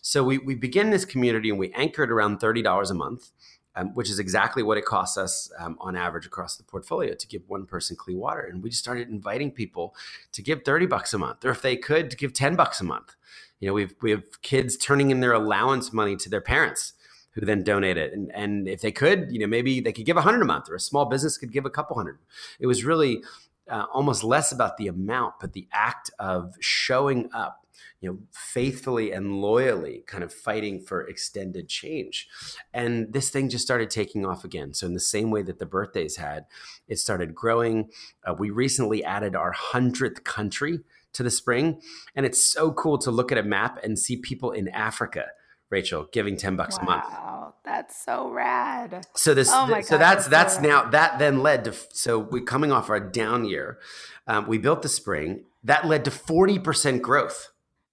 [0.00, 3.30] So we, we begin this community and we anchored around $30 a month
[3.76, 7.26] um, which is exactly what it costs us um, on average across the portfolio to
[7.26, 8.40] give one person clean water.
[8.40, 9.94] And we just started inviting people
[10.32, 12.84] to give 30 bucks a month, or if they could, to give 10 bucks a
[12.84, 13.14] month.
[13.60, 16.94] You know, we've, we have kids turning in their allowance money to their parents
[17.32, 18.12] who then donate it.
[18.12, 20.68] And, and if they could, you know, maybe they could give a hundred a month
[20.68, 22.18] or a small business could give a couple hundred.
[22.58, 23.22] It was really
[23.68, 27.66] uh, almost less about the amount, but the act of showing up
[28.00, 32.28] you know, faithfully and loyally kind of fighting for extended change.
[32.72, 34.72] And this thing just started taking off again.
[34.74, 36.46] So, in the same way that the birthdays had,
[36.86, 37.90] it started growing.
[38.24, 40.80] Uh, we recently added our 100th country
[41.14, 41.80] to the spring.
[42.14, 45.26] And it's so cool to look at a map and see people in Africa.
[45.70, 47.04] Rachel giving 10 bucks wow, a month.
[47.10, 49.06] Wow, that's so rad.
[49.14, 52.40] So this oh God, so that's that's, so now that then led to so we
[52.40, 53.78] coming off our down year.
[54.26, 55.44] Um, we built the spring.
[55.62, 57.50] That led to 40% growth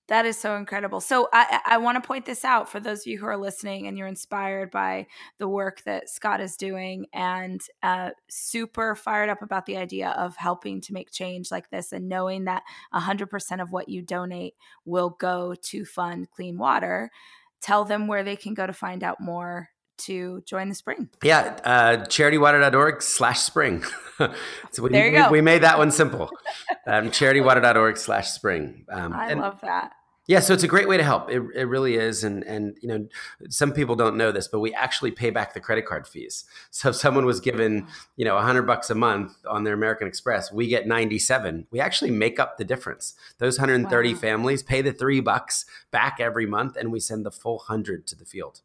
[0.08, 1.02] that is so incredible.
[1.02, 3.88] So I, I want to point this out for those of you who are listening
[3.88, 5.08] and you're inspired by
[5.40, 10.36] the work that Scott is doing and uh, super fired up about the idea of
[10.36, 14.54] helping to make change like this and knowing that 100% of what you donate
[14.86, 17.10] will go to fund clean water.
[17.62, 19.70] Tell them where they can go to find out more
[20.00, 21.10] to join the spring.
[21.24, 23.84] Yeah, uh, charitywater.org slash spring.
[24.72, 25.30] so we, there you we, go.
[25.30, 26.30] we made that one simple.
[26.88, 28.86] Um, charitywater.org slash spring.
[28.90, 29.94] Um, I and, love that.
[30.28, 31.30] Yeah, so it's a great way to help.
[31.30, 33.08] It, it really is, and and you know,
[33.50, 36.46] some people don't know this, but we actually pay back the credit card fees.
[36.72, 37.88] So if someone was given,
[38.18, 41.68] you know, hundred bucks a month on their American Express, we get ninety seven.
[41.72, 43.14] We actually make up the difference.
[43.38, 44.20] Those hundred and thirty wow.
[44.20, 48.16] families pay the three bucks back every month, and we send the full hundred to
[48.16, 48.62] the field.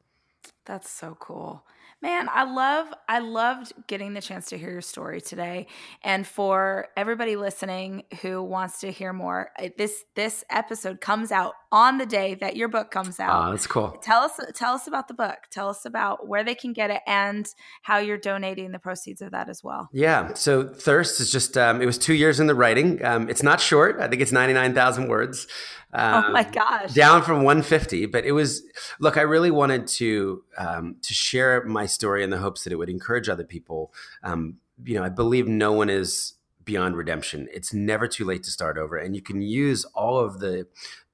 [0.66, 1.64] That's so cool.
[2.02, 5.66] Man, I love I loved getting the chance to hear your story today.
[6.02, 11.54] And for everybody listening who wants to hear more, uh, this this episode comes out
[11.72, 13.48] on the day that your book comes out.
[13.48, 13.90] Oh, that's cool.
[14.02, 15.38] Tell us tell us about the book.
[15.50, 17.46] Tell us about where they can get it and
[17.82, 19.88] how you're donating the proceeds of that as well.
[19.92, 20.34] Yeah.
[20.34, 23.04] So Thirst is just um, it was two years in the writing.
[23.04, 24.00] Um, it's not short.
[24.00, 25.46] I think it's ninety nine thousand words.
[25.92, 26.92] Um, oh my gosh.
[26.92, 28.06] Down from 150.
[28.06, 28.62] But it was,
[29.00, 32.76] look, I really wanted to um, to share my story in the hopes that it
[32.76, 33.92] would encourage other people.
[34.22, 37.48] Um, you know, I believe no one is beyond redemption.
[37.52, 40.66] It's never too late to start over, and you can use all of the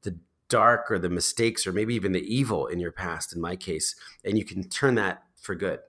[0.03, 0.17] the
[0.49, 3.35] dark or the mistakes or maybe even the evil in your past.
[3.35, 3.95] In my case,
[4.25, 5.81] and you can turn that for good.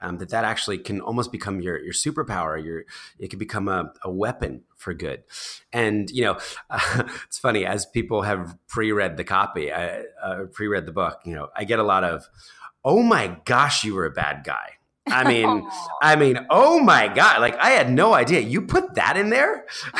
[0.00, 2.62] Um, that that actually can almost become your your superpower.
[2.62, 2.84] Your
[3.18, 5.24] it can become a, a weapon for good.
[5.72, 6.38] And you know,
[6.70, 11.18] uh, it's funny as people have pre-read the copy, I, uh, pre-read the book.
[11.24, 12.28] You know, I get a lot of,
[12.84, 14.77] "Oh my gosh, you were a bad guy."
[15.10, 15.68] I mean,
[16.02, 17.40] I mean, oh my god!
[17.40, 19.66] Like I had no idea you put that in there,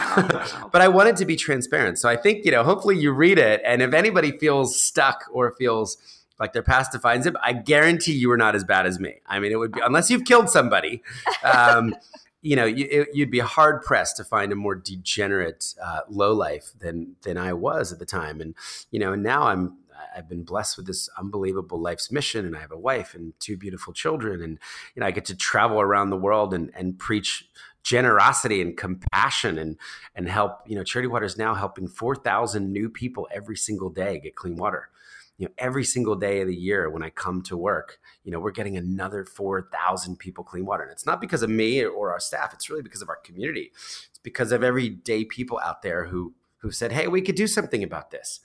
[0.72, 1.98] but I wanted to be transparent.
[1.98, 5.52] So I think you know, hopefully you read it, and if anybody feels stuck or
[5.52, 5.96] feels
[6.38, 9.16] like their past defines them, I guarantee you are not as bad as me.
[9.26, 11.02] I mean, it would be unless you've killed somebody.
[11.42, 11.94] Um,
[12.42, 16.70] you know, you, would be hard pressed to find a more degenerate uh, low life
[16.78, 18.54] than than I was at the time, and
[18.90, 19.76] you know, and now I'm
[20.16, 23.57] I've been blessed with this unbelievable life's mission, and I have a wife and two
[23.57, 24.59] beautiful children, and
[24.94, 27.49] you know I get to travel around the world and and preach
[27.82, 29.76] generosity and compassion and
[30.14, 30.61] and help.
[30.66, 34.36] You know, Charity Water is now helping four thousand new people every single day get
[34.36, 34.90] clean water.
[35.38, 38.40] You know, every single day of the year when I come to work, you know,
[38.40, 40.82] we're getting another 4,000 people clean water.
[40.82, 42.53] And it's not because of me or our staff.
[42.53, 43.70] It's really because of our community.
[44.11, 47.84] It's because of everyday people out there who, who said, Hey, we could do something
[47.84, 48.40] about this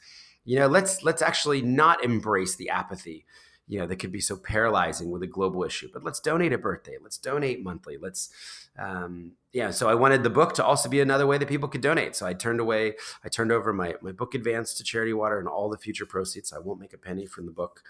[0.45, 3.25] you know let's let's actually not embrace the apathy
[3.67, 6.57] you know that could be so paralyzing with a global issue but let's donate a
[6.57, 8.29] birthday let's donate monthly let's
[8.77, 11.81] um, yeah so i wanted the book to also be another way that people could
[11.81, 12.15] donate.
[12.15, 15.47] So i turned away i turned over my, my book advance to charity water and
[15.47, 16.51] all the future proceeds.
[16.51, 17.83] I won't make a penny from the book.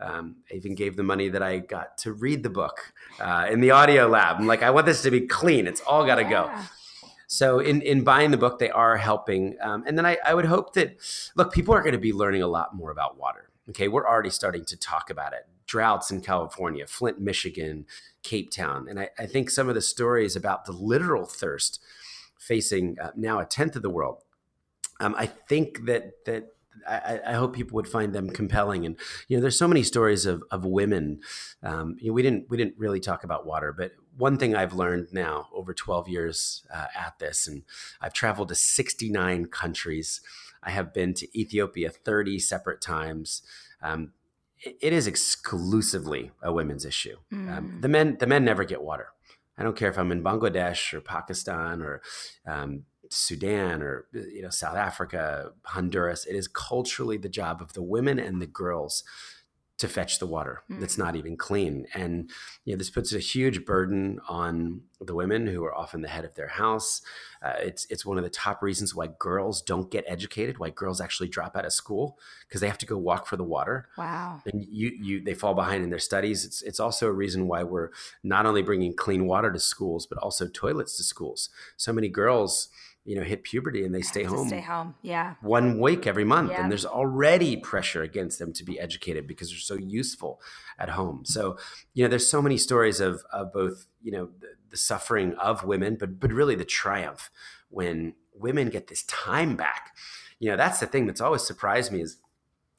[0.00, 3.60] Um, i even gave the money that i got to read the book uh, in
[3.60, 4.36] the audio lab.
[4.38, 5.66] I'm like i want this to be clean.
[5.66, 6.30] It's all got to yeah.
[6.30, 6.50] go
[7.32, 9.54] so in, in buying the book, they are helping.
[9.62, 10.96] Um, and then I, I would hope that,
[11.36, 13.50] look, people are going to be learning a lot more about water.
[13.68, 15.46] Okay, we're already starting to talk about it.
[15.64, 17.86] Droughts in California, Flint, Michigan,
[18.24, 18.88] Cape Town.
[18.90, 21.80] And I, I think some of the stories about the literal thirst
[22.36, 24.24] facing uh, now a tenth of the world.
[24.98, 26.48] Um, I think that that
[26.88, 28.84] I, I, hope people would find them compelling.
[28.84, 28.96] And
[29.28, 31.20] you know, there's so many stories of of women.
[31.62, 34.74] Um, you know, we didn't we didn't really talk about water, but one thing I've
[34.74, 37.62] learned now over 12 years uh, at this, and
[38.00, 40.20] I've traveled to 69 countries.
[40.62, 43.42] I have been to Ethiopia 30 separate times.
[43.82, 44.12] Um,
[44.58, 47.16] it, it is exclusively a women's issue.
[47.32, 47.56] Mm.
[47.56, 49.08] Um, the men, the men never get water.
[49.56, 52.00] I don't care if I'm in Bangladesh or Pakistan or
[52.46, 56.24] um, Sudan or you know South Africa, Honduras.
[56.24, 59.04] It is culturally the job of the women and the girls
[59.80, 60.78] to fetch the water mm.
[60.78, 61.86] that's not even clean.
[61.94, 62.30] And
[62.64, 66.26] you know, this puts a huge burden on the women who are often the head
[66.26, 67.00] of their house.
[67.42, 71.00] Uh, it's it's one of the top reasons why girls don't get educated, why girls
[71.00, 73.88] actually drop out of school because they have to go walk for the water.
[73.96, 74.42] Wow!
[74.44, 76.44] And you you they fall behind in their studies.
[76.44, 77.88] It's it's also a reason why we're
[78.22, 81.48] not only bringing clean water to schools but also toilets to schools.
[81.78, 82.68] So many girls
[83.04, 86.50] you know hit puberty and they stay home stay home yeah one week every month
[86.50, 86.62] yeah.
[86.62, 90.40] and there's already pressure against them to be educated because they're so useful
[90.78, 91.56] at home so
[91.94, 95.64] you know there's so many stories of of both you know the, the suffering of
[95.64, 97.30] women but but really the triumph
[97.68, 99.94] when women get this time back
[100.38, 102.18] you know that's the thing that's always surprised me is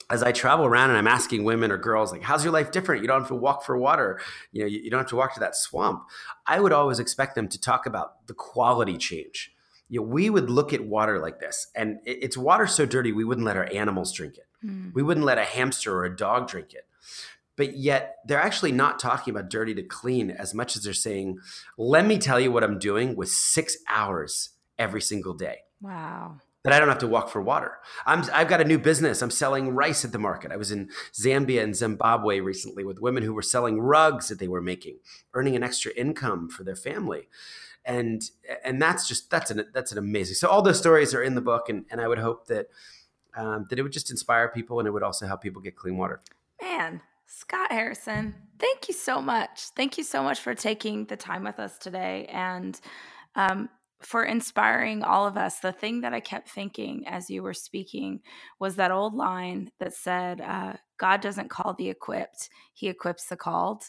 [0.09, 3.01] as I travel around and I'm asking women or girls, like, how's your life different?
[3.01, 4.19] You don't have to walk for water.
[4.51, 6.03] You know, you, you, don't have to walk to that swamp.
[6.45, 9.53] I would always expect them to talk about the quality change
[9.91, 13.25] you know, we would look at water like this, and it's water so dirty we
[13.25, 14.47] wouldn't let our animals drink it.
[14.65, 14.93] Mm.
[14.93, 16.87] We wouldn't let a hamster or a dog drink it.
[17.57, 21.39] But yet, they're actually not talking about dirty to clean as much as they're saying,
[21.77, 26.73] "Let me tell you what I'm doing with six hours every single day." Wow that
[26.73, 27.79] I don't have to walk for water.
[28.05, 29.23] I'm, I've got a new business.
[29.23, 30.51] I'm selling rice at the market.
[30.51, 34.47] I was in Zambia and Zimbabwe recently with women who were selling rugs that they
[34.47, 34.99] were making,
[35.33, 37.29] earning an extra income for their family
[37.85, 38.21] and
[38.63, 40.35] and that's just that's an that's an amazing.
[40.35, 42.67] So all those stories are in the book, and and I would hope that
[43.35, 45.97] um, that it would just inspire people, and it would also help people get clean
[45.97, 46.21] water.
[46.61, 49.69] Man, Scott Harrison, thank you so much.
[49.75, 52.79] Thank you so much for taking the time with us today, and
[53.35, 53.69] um,
[54.01, 55.59] for inspiring all of us.
[55.59, 58.21] The thing that I kept thinking as you were speaking
[58.59, 63.37] was that old line that said, uh, God doesn't call the equipped, He equips the
[63.37, 63.83] called.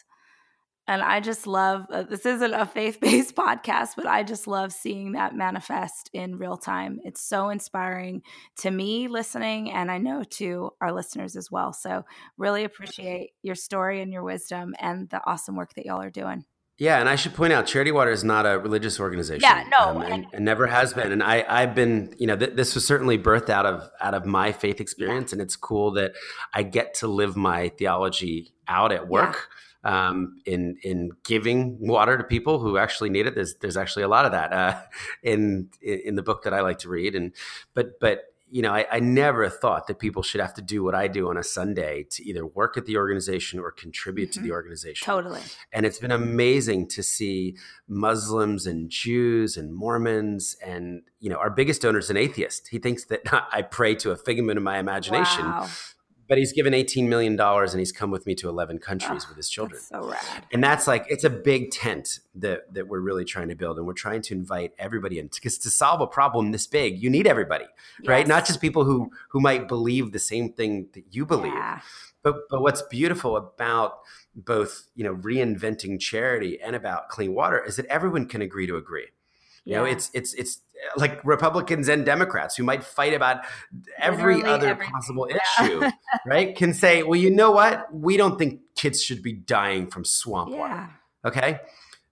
[0.87, 4.73] And I just love uh, this isn't a faith based podcast, but I just love
[4.73, 6.99] seeing that manifest in real time.
[7.03, 8.21] It's so inspiring
[8.57, 11.71] to me listening, and I know to our listeners as well.
[11.71, 12.03] So,
[12.37, 16.45] really appreciate your story and your wisdom and the awesome work that y'all are doing.
[16.79, 19.43] Yeah, and I should point out, Charity Water is not a religious organization.
[19.43, 21.11] Yeah, no, um, and, and, never has been.
[21.11, 24.25] And I, I've been, you know, th- this was certainly birthed out of out of
[24.25, 25.35] my faith experience, yeah.
[25.35, 26.13] and it's cool that
[26.53, 29.33] I get to live my theology out at work.
[29.33, 29.57] Yeah.
[29.85, 34.07] Um, in in giving water to people who actually need it, there's there's actually a
[34.07, 34.81] lot of that uh,
[35.23, 37.33] in in the book that I like to read, and
[37.73, 40.93] but but you know, I, I, never thought that people should have to do what
[40.93, 44.33] I do on a Sunday to either work at the organization or contribute mm-hmm.
[44.33, 44.53] to the mm-hmm.
[44.53, 45.03] organization.
[45.03, 45.41] Totally.
[45.71, 47.57] And it's been amazing to see
[47.87, 52.67] Muslims and Jews and Mormons and, you know, our biggest donor is an atheist.
[52.67, 53.21] He thinks that
[53.51, 55.45] I pray to a figment of my imagination.
[55.45, 55.67] Wow
[56.27, 59.37] but he's given $18 million and he's come with me to 11 countries oh, with
[59.37, 59.81] his children.
[59.81, 60.45] so rad.
[60.51, 63.77] And that's like, it's a big tent that, that we're really trying to build.
[63.77, 67.09] And we're trying to invite everybody in because to solve a problem this big, you
[67.09, 67.65] need everybody,
[68.01, 68.07] yes.
[68.07, 68.27] right?
[68.27, 71.53] Not just people who, who might believe the same thing that you believe.
[71.53, 71.81] Yeah.
[72.23, 73.99] But, but what's beautiful about
[74.33, 78.77] both, you know, reinventing charity and about clean water is that everyone can agree to
[78.77, 79.07] agree.
[79.65, 79.77] You yeah.
[79.79, 83.45] know, it's it's it's uh, like Republicans and Democrats who might fight about
[83.97, 85.65] every Literally other possible yeah.
[85.65, 85.91] issue,
[86.25, 86.55] right?
[86.55, 87.93] Can say, well, you know what?
[87.93, 90.57] We don't think kids should be dying from swamp yeah.
[90.57, 90.89] water.
[91.25, 91.59] Okay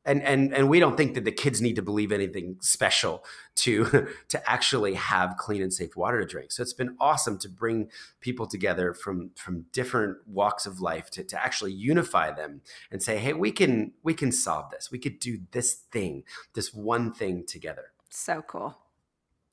[0.05, 3.23] and and and we don't think that the kids need to believe anything special
[3.55, 6.51] to to actually have clean and safe water to drink.
[6.51, 7.89] So it's been awesome to bring
[8.19, 13.17] people together from from different walks of life to, to actually unify them and say
[13.17, 14.89] hey we can we can solve this.
[14.91, 16.23] We could do this thing
[16.53, 17.91] this one thing together.
[18.09, 18.80] So cool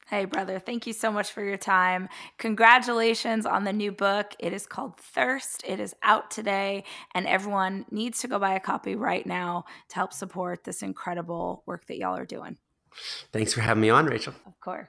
[0.08, 2.08] Hey, brother, thank you so much for your time.
[2.38, 4.34] Congratulations on the new book.
[4.38, 5.62] It is called Thirst.
[5.66, 6.84] It is out today,
[7.14, 11.62] and everyone needs to go buy a copy right now to help support this incredible
[11.66, 12.56] work that y'all are doing.
[13.34, 14.32] Thanks for having me on, Rachel.
[14.46, 14.88] Of course.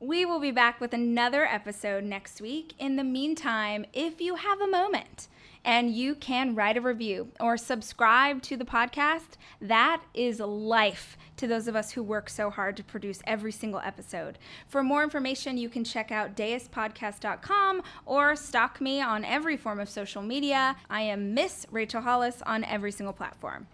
[0.00, 2.74] We will be back with another episode next week.
[2.76, 5.28] In the meantime, if you have a moment,
[5.66, 9.34] and you can write a review or subscribe to the podcast.
[9.60, 13.80] That is life to those of us who work so hard to produce every single
[13.80, 14.38] episode.
[14.68, 19.90] For more information, you can check out deuspodcast.com or stalk me on every form of
[19.90, 20.76] social media.
[20.88, 23.66] I am Miss Rachel Hollis on every single platform.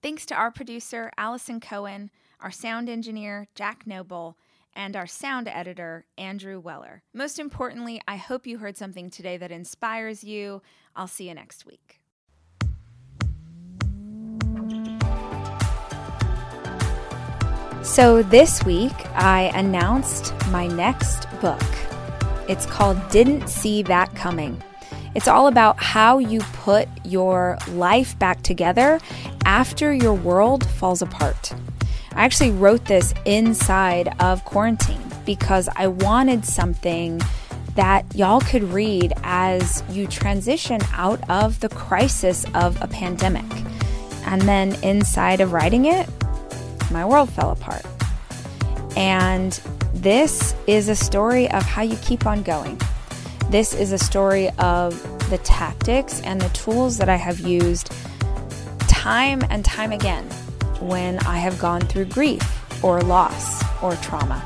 [0.00, 4.36] Thanks to our producer, Allison Cohen, our sound engineer, Jack Noble
[4.74, 7.02] and our sound editor, Andrew Weller.
[7.12, 10.62] Most importantly, I hope you heard something today that inspires you.
[10.94, 12.00] I'll see you next week.
[17.82, 21.62] So, this week I announced my next book.
[22.48, 24.62] It's called Didn't See That Coming.
[25.14, 29.00] It's all about how you put your life back together
[29.44, 31.52] after your world falls apart.
[32.14, 37.20] I actually wrote this inside of quarantine because I wanted something
[37.74, 43.44] that y'all could read as you transition out of the crisis of a pandemic.
[44.24, 46.08] And then inside of writing it,
[46.90, 47.86] my world fell apart.
[48.96, 49.52] And
[49.94, 52.80] this is a story of how you keep on going.
[53.50, 55.00] This is a story of
[55.30, 57.92] the tactics and the tools that I have used
[58.88, 60.28] time and time again
[60.80, 64.44] when I have gone through grief or loss or trauma.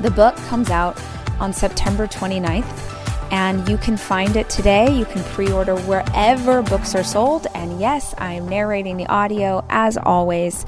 [0.00, 1.00] The book comes out
[1.40, 4.96] on September 29th, and you can find it today.
[4.96, 7.46] You can pre order wherever books are sold.
[7.54, 10.66] And yes, I am narrating the audio as always.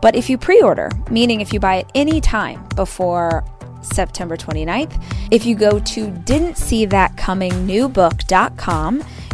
[0.00, 3.44] But if you pre order, meaning if you buy it any time before
[3.82, 5.00] September 29th,
[5.30, 7.66] if you go to didn't see that coming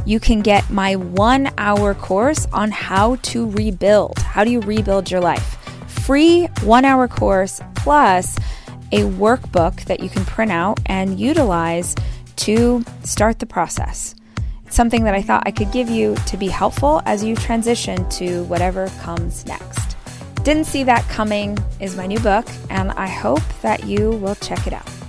[0.04, 4.18] you can get my one hour course on how to rebuild.
[4.18, 5.56] How do you rebuild your life?
[5.86, 8.36] Free one hour course plus
[8.92, 11.94] a workbook that you can print out and utilize
[12.36, 14.14] to start the process.
[14.66, 18.08] It's something that I thought I could give you to be helpful as you transition
[18.10, 19.96] to whatever comes next.
[20.42, 24.66] Didn't See That Coming is my new book, and I hope that you will check
[24.66, 25.03] it out.